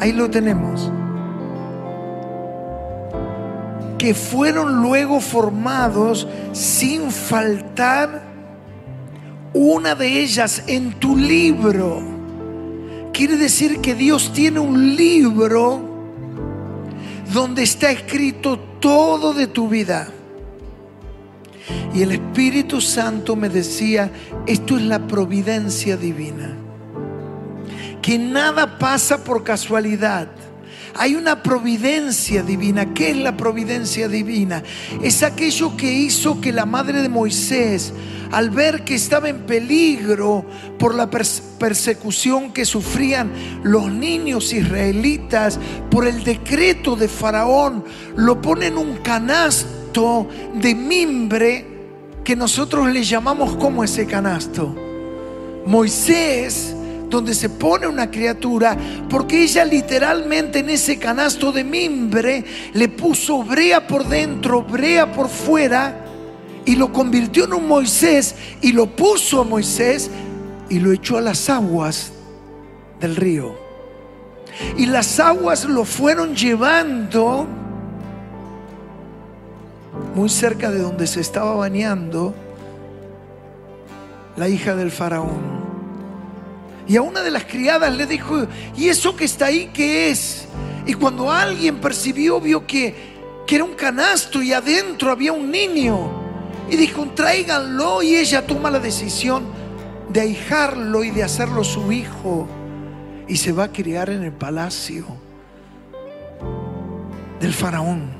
Ahí 0.00 0.12
lo 0.12 0.30
tenemos. 0.30 0.90
Que 3.98 4.14
fueron 4.14 4.82
luego 4.82 5.20
formados 5.20 6.26
sin 6.52 7.10
faltar 7.10 8.31
una 9.54 9.94
de 9.94 10.22
ellas 10.22 10.64
en 10.66 10.92
tu 10.94 11.16
libro. 11.16 12.02
Quiere 13.12 13.36
decir 13.36 13.80
que 13.80 13.94
Dios 13.94 14.32
tiene 14.32 14.58
un 14.58 14.96
libro 14.96 15.92
donde 17.32 17.62
está 17.62 17.90
escrito 17.90 18.58
todo 18.80 19.34
de 19.34 19.46
tu 19.46 19.68
vida. 19.68 20.08
Y 21.94 22.02
el 22.02 22.12
Espíritu 22.12 22.80
Santo 22.80 23.36
me 23.36 23.48
decía, 23.48 24.10
esto 24.46 24.76
es 24.76 24.82
la 24.82 25.06
providencia 25.06 25.96
divina. 25.96 26.56
Que 28.00 28.18
nada 28.18 28.78
pasa 28.78 29.22
por 29.22 29.44
casualidad. 29.44 30.28
Hay 30.94 31.14
una 31.14 31.42
providencia 31.42 32.42
divina. 32.42 32.92
¿Qué 32.92 33.10
es 33.10 33.16
la 33.16 33.36
providencia 33.36 34.08
divina? 34.08 34.62
Es 35.02 35.22
aquello 35.22 35.76
que 35.76 35.92
hizo 35.92 36.40
que 36.40 36.52
la 36.52 36.66
madre 36.66 37.02
de 37.02 37.08
Moisés, 37.08 37.92
al 38.30 38.50
ver 38.50 38.84
que 38.84 38.94
estaba 38.94 39.28
en 39.28 39.40
peligro 39.46 40.44
por 40.78 40.94
la 40.94 41.08
persecución 41.10 42.52
que 42.52 42.64
sufrían 42.64 43.32
los 43.62 43.90
niños 43.90 44.52
israelitas, 44.52 45.58
por 45.90 46.06
el 46.06 46.24
decreto 46.24 46.96
de 46.96 47.08
Faraón, 47.08 47.84
lo 48.16 48.40
pone 48.42 48.66
en 48.66 48.78
un 48.78 48.98
canasto 48.98 50.28
de 50.54 50.74
mimbre 50.74 51.66
que 52.24 52.36
nosotros 52.36 52.92
le 52.92 53.02
llamamos 53.02 53.56
como 53.56 53.82
ese 53.82 54.06
canasto. 54.06 54.74
Moisés 55.66 56.74
donde 57.12 57.34
se 57.34 57.50
pone 57.50 57.86
una 57.86 58.10
criatura, 58.10 58.74
porque 59.10 59.42
ella 59.42 59.66
literalmente 59.66 60.60
en 60.60 60.70
ese 60.70 60.98
canasto 60.98 61.52
de 61.52 61.62
mimbre 61.62 62.42
le 62.72 62.88
puso 62.88 63.42
brea 63.42 63.86
por 63.86 64.08
dentro, 64.08 64.62
brea 64.62 65.12
por 65.12 65.28
fuera, 65.28 66.06
y 66.64 66.74
lo 66.74 66.90
convirtió 66.90 67.44
en 67.44 67.52
un 67.52 67.68
Moisés, 67.68 68.34
y 68.62 68.72
lo 68.72 68.86
puso 68.86 69.42
a 69.42 69.44
Moisés, 69.44 70.10
y 70.70 70.78
lo 70.78 70.90
echó 70.90 71.18
a 71.18 71.20
las 71.20 71.50
aguas 71.50 72.12
del 72.98 73.14
río. 73.14 73.58
Y 74.78 74.86
las 74.86 75.20
aguas 75.20 75.66
lo 75.66 75.84
fueron 75.84 76.34
llevando 76.34 77.46
muy 80.14 80.30
cerca 80.30 80.70
de 80.70 80.78
donde 80.78 81.06
se 81.06 81.20
estaba 81.20 81.54
bañando 81.56 82.34
la 84.36 84.48
hija 84.48 84.74
del 84.74 84.90
faraón. 84.90 85.61
Y 86.86 86.96
a 86.96 87.02
una 87.02 87.22
de 87.22 87.30
las 87.30 87.44
criadas 87.44 87.94
le 87.94 88.06
dijo, 88.06 88.46
¿y 88.76 88.88
eso 88.88 89.14
que 89.14 89.24
está 89.24 89.46
ahí 89.46 89.70
qué 89.72 90.10
es? 90.10 90.46
Y 90.86 90.94
cuando 90.94 91.30
alguien 91.30 91.80
percibió, 91.80 92.40
vio 92.40 92.66
que, 92.66 92.94
que 93.46 93.54
era 93.54 93.64
un 93.64 93.74
canasto 93.74 94.42
y 94.42 94.52
adentro 94.52 95.10
había 95.10 95.32
un 95.32 95.50
niño. 95.50 96.22
Y 96.70 96.76
dijo, 96.76 97.06
tráiganlo. 97.14 98.02
Y 98.02 98.16
ella 98.16 98.46
toma 98.46 98.70
la 98.70 98.80
decisión 98.80 99.44
de 100.08 100.20
ahijarlo 100.20 101.04
y 101.04 101.10
de 101.10 101.22
hacerlo 101.22 101.62
su 101.62 101.92
hijo. 101.92 102.48
Y 103.28 103.36
se 103.36 103.52
va 103.52 103.64
a 103.64 103.72
criar 103.72 104.10
en 104.10 104.24
el 104.24 104.32
palacio 104.32 105.06
del 107.40 107.52
faraón. 107.52 108.10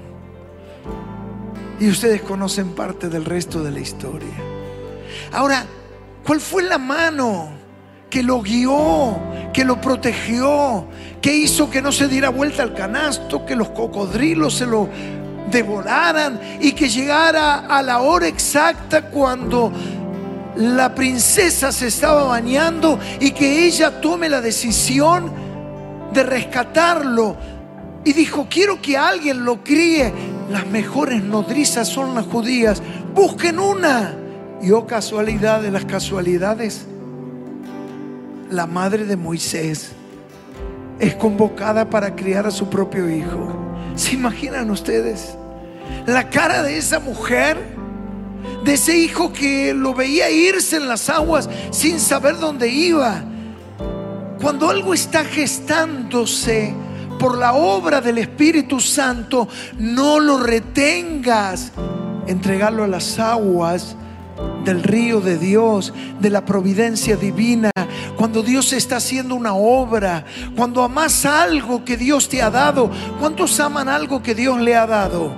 Y 1.81 1.89
ustedes 1.89 2.23
conocen 2.23 2.71
parte 2.71 3.09
del 3.09 3.25
resto 3.25 3.63
de 3.65 3.73
la 3.73 3.81
historia. 3.81 4.35
Ahora, 5.33 5.67
¿Cuál 6.25 6.41
fue 6.41 6.63
la 6.63 6.79
mano 6.79 7.51
que 8.13 8.23
lo 8.23 8.43
guió, 8.43 9.19
que 9.55 9.65
lo 9.65 9.81
protegió, 9.81 10.87
que 11.23 11.35
hizo 11.35 11.71
que 11.71 11.81
no 11.81 11.91
se 11.91 12.09
diera 12.09 12.29
vuelta 12.29 12.63
al 12.63 12.75
canasto, 12.75 13.47
que 13.47 13.57
los 13.57 13.71
cocodrilos 13.71 14.55
se 14.55 14.67
lo 14.67 14.87
devoraran 15.51 16.39
y 16.61 16.73
que 16.73 16.91
llegara 16.91 17.61
a 17.61 17.81
la 17.81 18.01
hora 18.01 18.29
exacta 18.29 19.09
cuando 19.09 19.73
la 20.57 20.95
princesa 20.95 21.73
se 21.73 21.87
estaba 21.87 22.25
bañando 22.25 22.99
y 23.19 23.31
que 23.31 23.65
ella 23.65 23.99
tome 24.03 24.29
la 24.29 24.43
decisión 24.43 25.33
de 26.13 26.23
rescatarlo. 26.23 27.35
Y 28.05 28.13
dijo, 28.13 28.47
quiero 28.51 28.83
que 28.83 28.99
alguien 28.99 29.43
lo 29.43 29.65
críe. 29.65 30.13
Las 30.51 30.67
mejores 30.67 31.23
nodrizas 31.23 31.89
son 31.89 32.15
las 32.15 32.27
judías. 32.27 32.83
Busquen 33.15 33.59
una. 33.59 34.15
Y 34.61 34.71
oh 34.71 34.87
casualidad 34.87 35.63
de 35.63 35.71
las 35.71 35.87
casualidades, 35.87 36.87
la 38.53 38.67
madre 38.67 39.05
de 39.05 39.17
Moisés 39.17 39.93
es 40.99 41.15
convocada 41.15 41.89
para 41.89 42.15
criar 42.15 42.47
a 42.47 42.51
su 42.51 42.69
propio 42.69 43.11
hijo. 43.11 43.53
¿Se 43.97 44.13
imaginan 44.13 44.71
ustedes? 44.71 45.37
La 46.07 46.29
cara 46.31 46.63
de 46.63 46.77
esa 46.79 47.01
mujer, 47.01 47.57
de 48.65 48.75
ese 48.75 48.97
hijo 48.97 49.33
que 49.33 49.75
lo 49.75 49.95
veía 49.95 50.31
irse 50.31 50.77
en 50.77 50.89
las 50.89 51.09
aguas 51.09 51.49
sin 51.71 51.99
saber 51.99 52.39
dónde 52.39 52.69
iba. 52.69 53.25
Cuando 54.41 54.69
algo 54.69 54.95
está 54.95 55.25
gestándose 55.25 56.75
por 57.19 57.39
la 57.39 57.55
obra 57.55 58.01
del 58.01 58.19
Espíritu 58.19 58.81
Santo, 58.81 59.49
no 59.79 60.21
lo 60.21 60.39
retengas. 60.39 61.73
Entregarlo 62.27 62.85
a 62.85 62.89
las 62.89 63.19
aguas 63.19 63.97
del 64.65 64.83
río 64.83 65.21
de 65.21 65.39
Dios, 65.39 65.93
de 66.21 66.31
la 66.31 66.45
providencia 66.45 67.17
divina, 67.17 67.71
cuando 68.17 68.43
Dios 68.43 68.73
está 68.73 68.97
haciendo 68.97 69.35
una 69.35 69.55
obra, 69.55 70.25
cuando 70.57 70.83
amas 70.83 71.25
algo 71.25 71.85
que 71.85 71.97
Dios 71.97 72.29
te 72.29 72.43
ha 72.43 72.51
dado, 72.51 72.91
¿cuántos 73.19 73.59
aman 73.61 73.89
algo 73.89 74.23
que 74.23 74.35
Dios 74.35 74.61
le 74.61 74.77
ha 74.77 74.87
dado? 74.87 75.33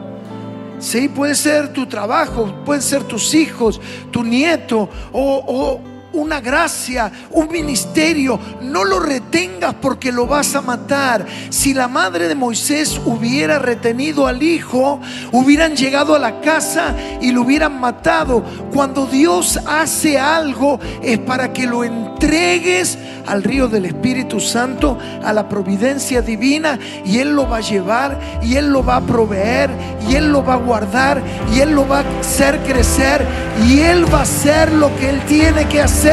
Sí, 0.78 1.08
puede 1.08 1.34
ser 1.34 1.72
tu 1.72 1.86
trabajo, 1.86 2.52
pueden 2.64 2.82
ser 2.82 3.04
tus 3.04 3.34
hijos, 3.34 3.80
tu 4.10 4.22
nieto 4.22 4.88
o, 5.12 5.44
o 5.46 5.93
una 6.14 6.40
gracia, 6.40 7.10
un 7.30 7.50
ministerio. 7.50 8.38
No 8.62 8.84
lo 8.84 9.00
retengas 9.00 9.74
porque 9.74 10.12
lo 10.12 10.26
vas 10.26 10.54
a 10.54 10.62
matar. 10.62 11.26
Si 11.50 11.74
la 11.74 11.88
madre 11.88 12.28
de 12.28 12.34
Moisés 12.34 13.00
hubiera 13.04 13.58
retenido 13.58 14.26
al 14.26 14.42
hijo, 14.42 15.00
hubieran 15.32 15.76
llegado 15.76 16.14
a 16.14 16.18
la 16.18 16.40
casa 16.40 16.94
y 17.20 17.32
lo 17.32 17.42
hubieran 17.42 17.78
matado. 17.80 18.44
Cuando 18.72 19.06
Dios 19.06 19.58
hace 19.66 20.18
algo 20.18 20.78
es 21.02 21.18
para 21.18 21.52
que 21.52 21.66
lo 21.66 21.84
entregues 21.84 22.98
al 23.26 23.42
río 23.42 23.68
del 23.68 23.86
Espíritu 23.86 24.40
Santo, 24.40 24.98
a 25.22 25.32
la 25.32 25.48
providencia 25.48 26.22
divina 26.22 26.78
y 27.04 27.18
Él 27.18 27.34
lo 27.34 27.48
va 27.48 27.58
a 27.58 27.60
llevar 27.60 28.18
y 28.42 28.56
Él 28.56 28.70
lo 28.70 28.84
va 28.84 28.96
a 28.96 29.00
proveer 29.00 29.70
y 30.08 30.14
Él 30.14 30.30
lo 30.30 30.44
va 30.44 30.54
a 30.54 30.58
guardar 30.58 31.22
y 31.54 31.60
Él 31.60 31.72
lo 31.74 31.86
va 31.86 32.00
a 32.00 32.20
hacer 32.20 32.58
crecer 32.60 33.24
y 33.66 33.80
Él 33.80 34.12
va 34.12 34.20
a 34.20 34.22
hacer 34.22 34.72
lo 34.72 34.94
que 34.96 35.10
Él 35.10 35.20
tiene 35.26 35.66
que 35.66 35.80
hacer. 35.80 36.03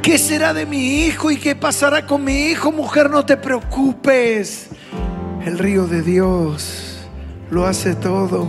¿Qué 0.00 0.18
será 0.18 0.54
de 0.54 0.64
mi 0.64 1.06
hijo 1.06 1.32
y 1.32 1.38
qué 1.38 1.56
pasará 1.56 2.06
con 2.06 2.22
mi 2.22 2.46
hijo? 2.46 2.70
Mujer, 2.70 3.10
no 3.10 3.26
te 3.26 3.36
preocupes. 3.36 4.68
El 5.44 5.58
río 5.58 5.88
de 5.88 6.02
Dios 6.02 6.98
lo 7.50 7.66
hace 7.66 7.96
todo. 7.96 8.48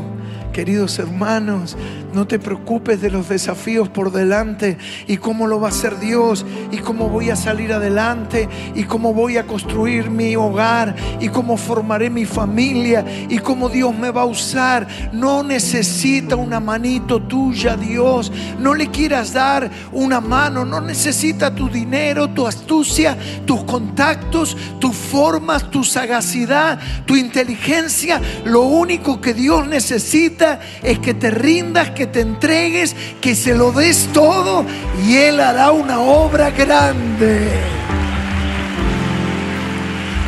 Queridos 0.51 0.99
hermanos, 0.99 1.75
no 2.13 2.27
te 2.27 2.39
preocupes 2.39 3.01
de 3.01 3.09
los 3.09 3.27
desafíos 3.27 3.89
por 3.89 4.11
delante 4.11 4.77
y 5.07 5.17
cómo 5.17 5.47
lo 5.47 5.59
va 5.59 5.67
a 5.67 5.71
hacer 5.71 5.99
Dios 5.99 6.45
y 6.71 6.77
cómo 6.77 7.09
voy 7.09 7.29
a 7.29 7.35
salir 7.35 7.73
adelante 7.73 8.47
y 8.75 8.83
cómo 8.83 9.13
voy 9.13 9.37
a 9.37 9.47
construir 9.47 10.09
mi 10.09 10.35
hogar 10.35 10.95
y 11.19 11.29
cómo 11.29 11.57
formaré 11.57 12.09
mi 12.09 12.25
familia 12.25 13.03
y 13.29 13.39
cómo 13.39 13.69
Dios 13.69 13.95
me 13.97 14.11
va 14.11 14.21
a 14.21 14.25
usar. 14.25 14.87
No 15.11 15.43
necesita 15.43 16.35
una 16.35 16.59
manito 16.59 17.21
tuya, 17.21 17.75
Dios. 17.75 18.31
No 18.59 18.73
le 18.73 18.87
quieras 18.87 19.33
dar 19.33 19.69
una 19.91 20.21
mano. 20.21 20.65
No 20.65 20.81
necesita 20.81 21.53
tu 21.53 21.69
dinero, 21.69 22.29
tu 22.29 22.45
astucia, 22.47 23.17
tus 23.45 23.63
contactos, 23.63 24.55
tus 24.79 24.95
formas, 24.95 25.69
tu 25.71 25.83
sagacidad, 25.83 26.79
tu 27.05 27.15
inteligencia. 27.15 28.21
Lo 28.45 28.61
único 28.61 29.19
que 29.19 29.33
Dios 29.33 29.67
necesita 29.67 30.59
es 30.81 30.99
que 30.99 31.13
te 31.13 31.31
rindas, 31.31 31.91
te 32.07 32.21
entregues, 32.21 32.95
que 33.21 33.35
se 33.35 33.55
lo 33.55 33.71
des 33.71 34.09
todo 34.13 34.65
y 35.05 35.15
Él 35.15 35.39
hará 35.39 35.71
una 35.71 35.99
obra 35.99 36.51
grande. 36.51 37.49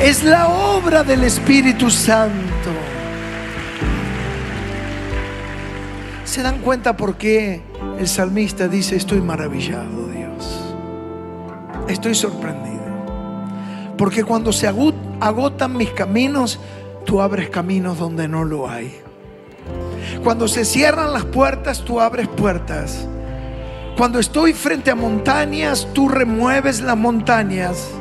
Es 0.01 0.23
la 0.23 0.49
obra 0.49 1.03
del 1.03 1.23
Espíritu 1.23 1.89
Santo. 1.89 2.71
¿Se 6.25 6.41
dan 6.41 6.59
cuenta 6.59 6.97
por 6.97 7.15
qué 7.15 7.61
el 7.97 8.07
salmista 8.07 8.67
dice, 8.67 8.97
estoy 8.97 9.21
maravillado, 9.21 10.09
Dios? 10.09 10.75
Estoy 11.87 12.13
sorprendido. 12.13 12.83
Porque 13.97 14.23
cuando 14.25 14.51
se 14.51 14.67
agotan 14.67 15.77
mis 15.77 15.91
caminos, 15.91 16.59
tú 17.05 17.21
abres 17.21 17.49
caminos 17.49 17.97
donde 17.97 18.27
no 18.27 18.43
lo 18.43 18.69
hay. 18.69 19.04
Cuando 20.25 20.47
se 20.47 20.65
cierran 20.65 21.13
las 21.13 21.23
puertas, 21.23 21.85
tú 21.85 22.01
abres 22.01 22.27
puertas. 22.27 23.07
Cuando 23.95 24.17
estoy 24.17 24.53
frente 24.53 24.89
a 24.89 24.95
montañas, 24.95 25.87
tú 25.93 26.09
remueves 26.09 26.81
las 26.81 26.97
montañas. 26.97 27.91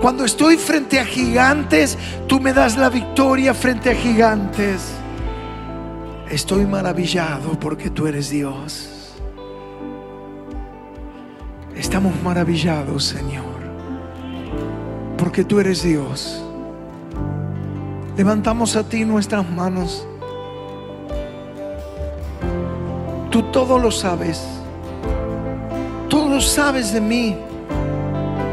Cuando 0.00 0.24
estoy 0.24 0.56
frente 0.56 0.98
a 0.98 1.04
gigantes, 1.04 1.96
tú 2.26 2.40
me 2.40 2.52
das 2.52 2.76
la 2.76 2.88
victoria 2.88 3.54
frente 3.54 3.90
a 3.90 3.94
gigantes. 3.94 4.82
Estoy 6.28 6.66
maravillado 6.66 7.52
porque 7.60 7.88
tú 7.88 8.08
eres 8.08 8.28
Dios. 8.28 9.14
Estamos 11.76 12.20
maravillados, 12.24 13.04
Señor, 13.04 13.60
porque 15.16 15.44
tú 15.44 15.60
eres 15.60 15.84
Dios. 15.84 16.42
Levantamos 18.16 18.74
a 18.74 18.82
ti 18.82 19.04
nuestras 19.04 19.48
manos. 19.48 20.08
Tú 23.32 23.44
todo 23.44 23.78
lo 23.78 23.90
sabes. 23.90 24.46
Todo 26.10 26.28
lo 26.28 26.40
sabes 26.42 26.92
de 26.92 27.00
mí. 27.00 27.38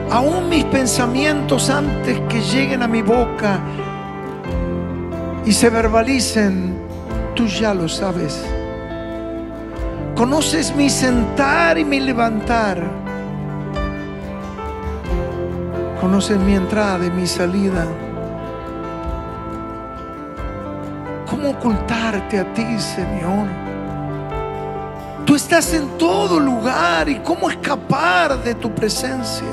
Aún 0.10 0.48
mis 0.48 0.64
pensamientos 0.64 1.70
antes 1.70 2.18
que 2.30 2.40
lleguen 2.40 2.82
a 2.82 2.88
mi 2.88 3.02
boca 3.02 3.60
y 5.46 5.52
se 5.52 5.70
verbalicen, 5.70 6.80
tú 7.36 7.46
ya 7.46 7.74
lo 7.74 7.90
sabes. 7.90 8.42
Conoces 10.16 10.74
mi 10.74 10.90
sentar 10.90 11.78
y 11.78 11.84
mi 11.84 12.00
levantar. 12.00 12.82
Conoces 16.00 16.40
mi 16.40 16.56
entrada 16.56 17.06
y 17.06 17.12
mi 17.12 17.28
salida. 17.28 17.86
¿Cómo 21.30 21.50
ocultarte 21.50 22.40
a 22.40 22.54
ti, 22.54 22.80
Señor? 22.80 23.69
Estás 25.40 25.74
en 25.74 25.98
todo 25.98 26.38
lugar 26.38 27.08
y 27.08 27.20
cómo 27.20 27.50
escapar 27.50 28.44
de 28.44 28.56
tu 28.56 28.76
presencia. 28.76 29.48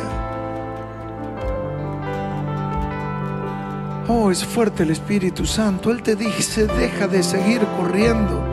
Oh, 4.08 4.32
es 4.32 4.44
fuerte 4.44 4.82
el 4.82 4.90
Espíritu 4.90 5.46
Santo. 5.46 5.92
Él 5.92 6.02
te 6.02 6.16
dice, 6.16 6.66
deja 6.66 7.06
de 7.06 7.22
seguir 7.22 7.64
corriendo. 7.76 8.44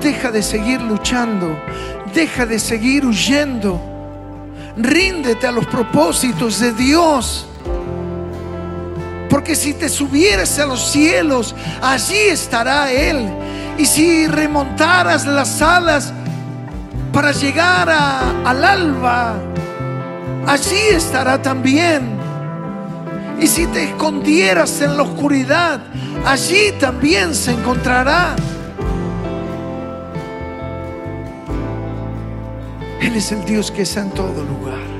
Deja 0.00 0.30
de 0.30 0.44
seguir 0.44 0.80
luchando. 0.80 1.58
Deja 2.14 2.46
de 2.46 2.60
seguir 2.60 3.04
huyendo. 3.04 3.80
Ríndete 4.76 5.48
a 5.48 5.52
los 5.52 5.66
propósitos 5.66 6.60
de 6.60 6.72
Dios. 6.72 7.46
Porque 9.28 9.56
si 9.56 9.74
te 9.74 9.88
subieras 9.88 10.56
a 10.60 10.66
los 10.66 10.92
cielos, 10.92 11.52
allí 11.82 12.28
estará 12.30 12.92
Él. 12.92 13.28
Y 13.78 13.86
si 13.86 14.26
remontaras 14.26 15.26
las 15.26 15.62
alas 15.62 16.12
para 17.12 17.32
llegar 17.32 17.88
al 17.90 18.64
alba, 18.64 19.34
allí 20.46 20.88
estará 20.90 21.40
también. 21.40 22.18
Y 23.40 23.46
si 23.46 23.66
te 23.66 23.84
escondieras 23.84 24.80
en 24.80 24.96
la 24.96 25.02
oscuridad, 25.02 25.80
allí 26.24 26.72
también 26.80 27.34
se 27.34 27.52
encontrará. 27.52 28.34
Él 33.00 33.16
es 33.16 33.32
el 33.32 33.44
Dios 33.44 33.70
que 33.70 33.82
está 33.82 34.00
en 34.00 34.10
todo 34.10 34.44
lugar. 34.44 34.91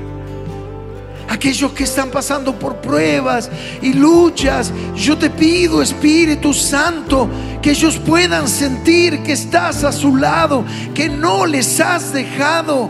Aquellos 1.43 1.73
que 1.73 1.83
están 1.83 2.09
pasando 2.09 2.57
por 2.57 2.77
pruebas 2.77 3.51
y 3.81 3.91
luchas. 3.91 4.71
Yo 4.95 5.17
te 5.17 5.29
pido, 5.29 5.81
Espíritu 5.81 6.53
Santo, 6.53 7.29
que 7.61 7.71
ellos 7.71 7.97
puedan 7.97 8.47
sentir 8.47 9.21
que 9.23 9.33
estás 9.33 9.83
a 9.83 9.91
su 9.91 10.15
lado, 10.15 10.63
que 10.95 11.09
no 11.09 11.45
les 11.45 11.81
has 11.81 12.13
dejado. 12.13 12.89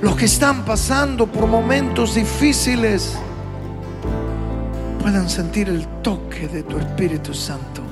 Los 0.00 0.14
que 0.14 0.26
están 0.26 0.64
pasando 0.64 1.26
por 1.26 1.48
momentos 1.48 2.14
difíciles 2.14 3.14
puedan 5.00 5.28
sentir 5.28 5.68
el 5.68 5.84
toque 6.02 6.46
de 6.46 6.62
tu 6.62 6.78
Espíritu 6.78 7.34
Santo. 7.34 7.82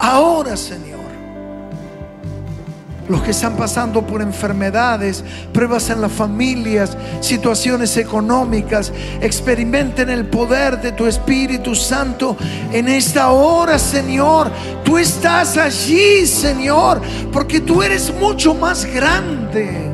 Ahora, 0.00 0.56
Señor 0.56 0.97
los 3.08 3.22
que 3.22 3.30
están 3.30 3.56
pasando 3.56 4.06
por 4.06 4.20
enfermedades, 4.20 5.24
pruebas 5.52 5.90
en 5.90 6.00
las 6.00 6.12
familias, 6.12 6.96
situaciones 7.20 7.96
económicas, 7.96 8.92
experimenten 9.20 10.10
el 10.10 10.26
poder 10.26 10.80
de 10.80 10.92
tu 10.92 11.06
Espíritu 11.06 11.74
Santo 11.74 12.36
en 12.72 12.88
esta 12.88 13.30
hora, 13.30 13.78
Señor. 13.78 14.50
Tú 14.84 14.98
estás 14.98 15.56
allí, 15.56 16.26
Señor, 16.26 17.00
porque 17.32 17.60
tú 17.60 17.82
eres 17.82 18.12
mucho 18.14 18.54
más 18.54 18.84
grande 18.84 19.90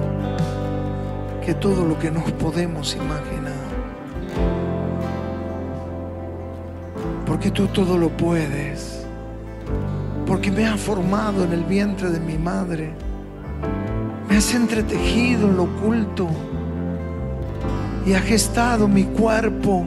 que 1.44 1.54
todo 1.54 1.84
lo 1.84 1.98
que 1.98 2.10
nos 2.10 2.30
podemos 2.32 2.94
imaginar. 2.94 3.54
Porque 7.26 7.50
tú 7.50 7.66
todo 7.68 7.96
lo 7.96 8.08
puedes 8.10 9.04
porque 10.26 10.50
me 10.50 10.66
has 10.66 10.80
formado 10.80 11.44
en 11.44 11.52
el 11.52 11.64
vientre 11.64 12.10
de 12.10 12.20
mi 12.20 12.38
madre. 12.38 12.92
Me 14.34 14.38
has 14.38 14.52
entretejido 14.52 15.46
en 15.46 15.56
lo 15.56 15.62
oculto 15.62 16.28
y 18.04 18.14
has 18.14 18.24
gestado 18.24 18.88
mi 18.88 19.04
cuerpo 19.04 19.86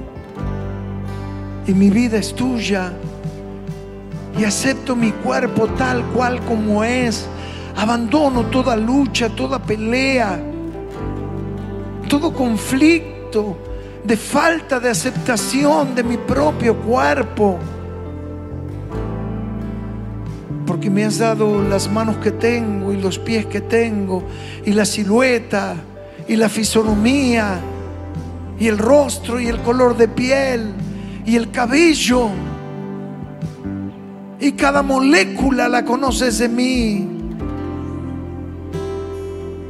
y 1.68 1.74
mi 1.74 1.90
vida 1.90 2.18
es 2.18 2.34
tuya 2.34 2.94
y 4.40 4.46
acepto 4.46 4.96
mi 4.96 5.12
cuerpo 5.12 5.68
tal 5.78 6.02
cual 6.14 6.40
como 6.46 6.82
es. 6.82 7.28
Abandono 7.76 8.46
toda 8.46 8.78
lucha, 8.78 9.28
toda 9.28 9.60
pelea, 9.60 10.40
todo 12.08 12.32
conflicto 12.32 13.58
de 14.02 14.16
falta 14.16 14.80
de 14.80 14.92
aceptación 14.92 15.94
de 15.94 16.04
mi 16.04 16.16
propio 16.16 16.74
cuerpo 16.78 17.60
porque 20.88 21.02
me 21.02 21.04
has 21.04 21.18
dado 21.18 21.62
las 21.64 21.92
manos 21.92 22.16
que 22.18 22.32
tengo 22.32 22.94
y 22.94 23.02
los 23.02 23.20
pies 23.20 23.46
que 23.48 23.60
tengo 23.60 24.24
y 24.66 24.72
la 24.72 24.86
silueta 24.86 25.76
y 26.30 26.38
la 26.38 26.48
fisonomía 26.48 27.60
y 28.58 28.68
el 28.68 28.78
rostro 28.78 29.38
y 29.38 29.48
el 29.48 29.60
color 29.64 29.98
de 29.98 30.08
piel 30.08 30.72
y 31.26 31.36
el 31.36 31.52
cabello 31.52 32.30
y 34.40 34.54
cada 34.54 34.82
molécula 34.82 35.68
la 35.68 35.84
conoces 35.84 36.38
de 36.38 36.48
mí. 36.48 37.08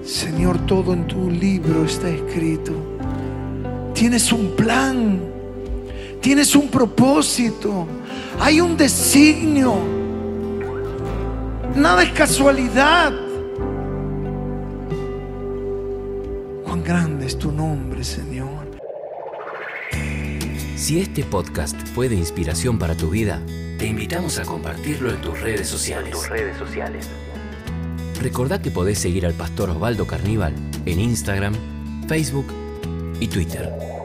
Señor, 0.03 0.67
todo 0.67 0.93
en 0.93 1.07
tu 1.07 1.31
libro 1.31 1.83
está 1.83 2.09
escrito. 2.09 2.73
Tienes 3.95 4.31
un 4.31 4.55
plan, 4.55 5.19
tienes 6.21 6.55
un 6.55 6.67
propósito, 6.67 7.87
hay 8.39 8.61
un 8.61 8.77
designio. 8.77 9.96
Nada 11.77 12.01
es 12.01 12.09
casualidad. 12.09 13.13
Cuán 16.65 16.83
grande 16.83 17.27
es 17.27 17.37
tu 17.37 17.51
nombre, 17.51 18.03
Señor. 18.03 18.71
Si 20.75 20.99
este 20.99 21.23
podcast 21.23 21.79
fue 21.93 22.09
de 22.09 22.15
inspiración 22.15 22.79
para 22.79 22.97
tu 22.97 23.11
vida, 23.11 23.43
te 23.77 23.85
invitamos 23.85 24.39
a 24.39 24.43
compartirlo 24.43 25.11
en 25.11 25.21
tus 25.21 25.39
redes 25.39 25.67
sociales. 25.67 26.13
tus 26.13 26.27
redes 26.27 26.57
sociales. 26.57 27.07
Recordá 28.23 28.59
que 28.59 28.71
podés 28.71 28.97
seguir 28.97 29.27
al 29.27 29.35
pastor 29.35 29.69
Osvaldo 29.69 30.07
Carníbal 30.07 30.55
en 30.87 30.99
Instagram, 30.99 31.53
Facebook 32.07 32.47
y 33.19 33.27
Twitter. 33.27 33.96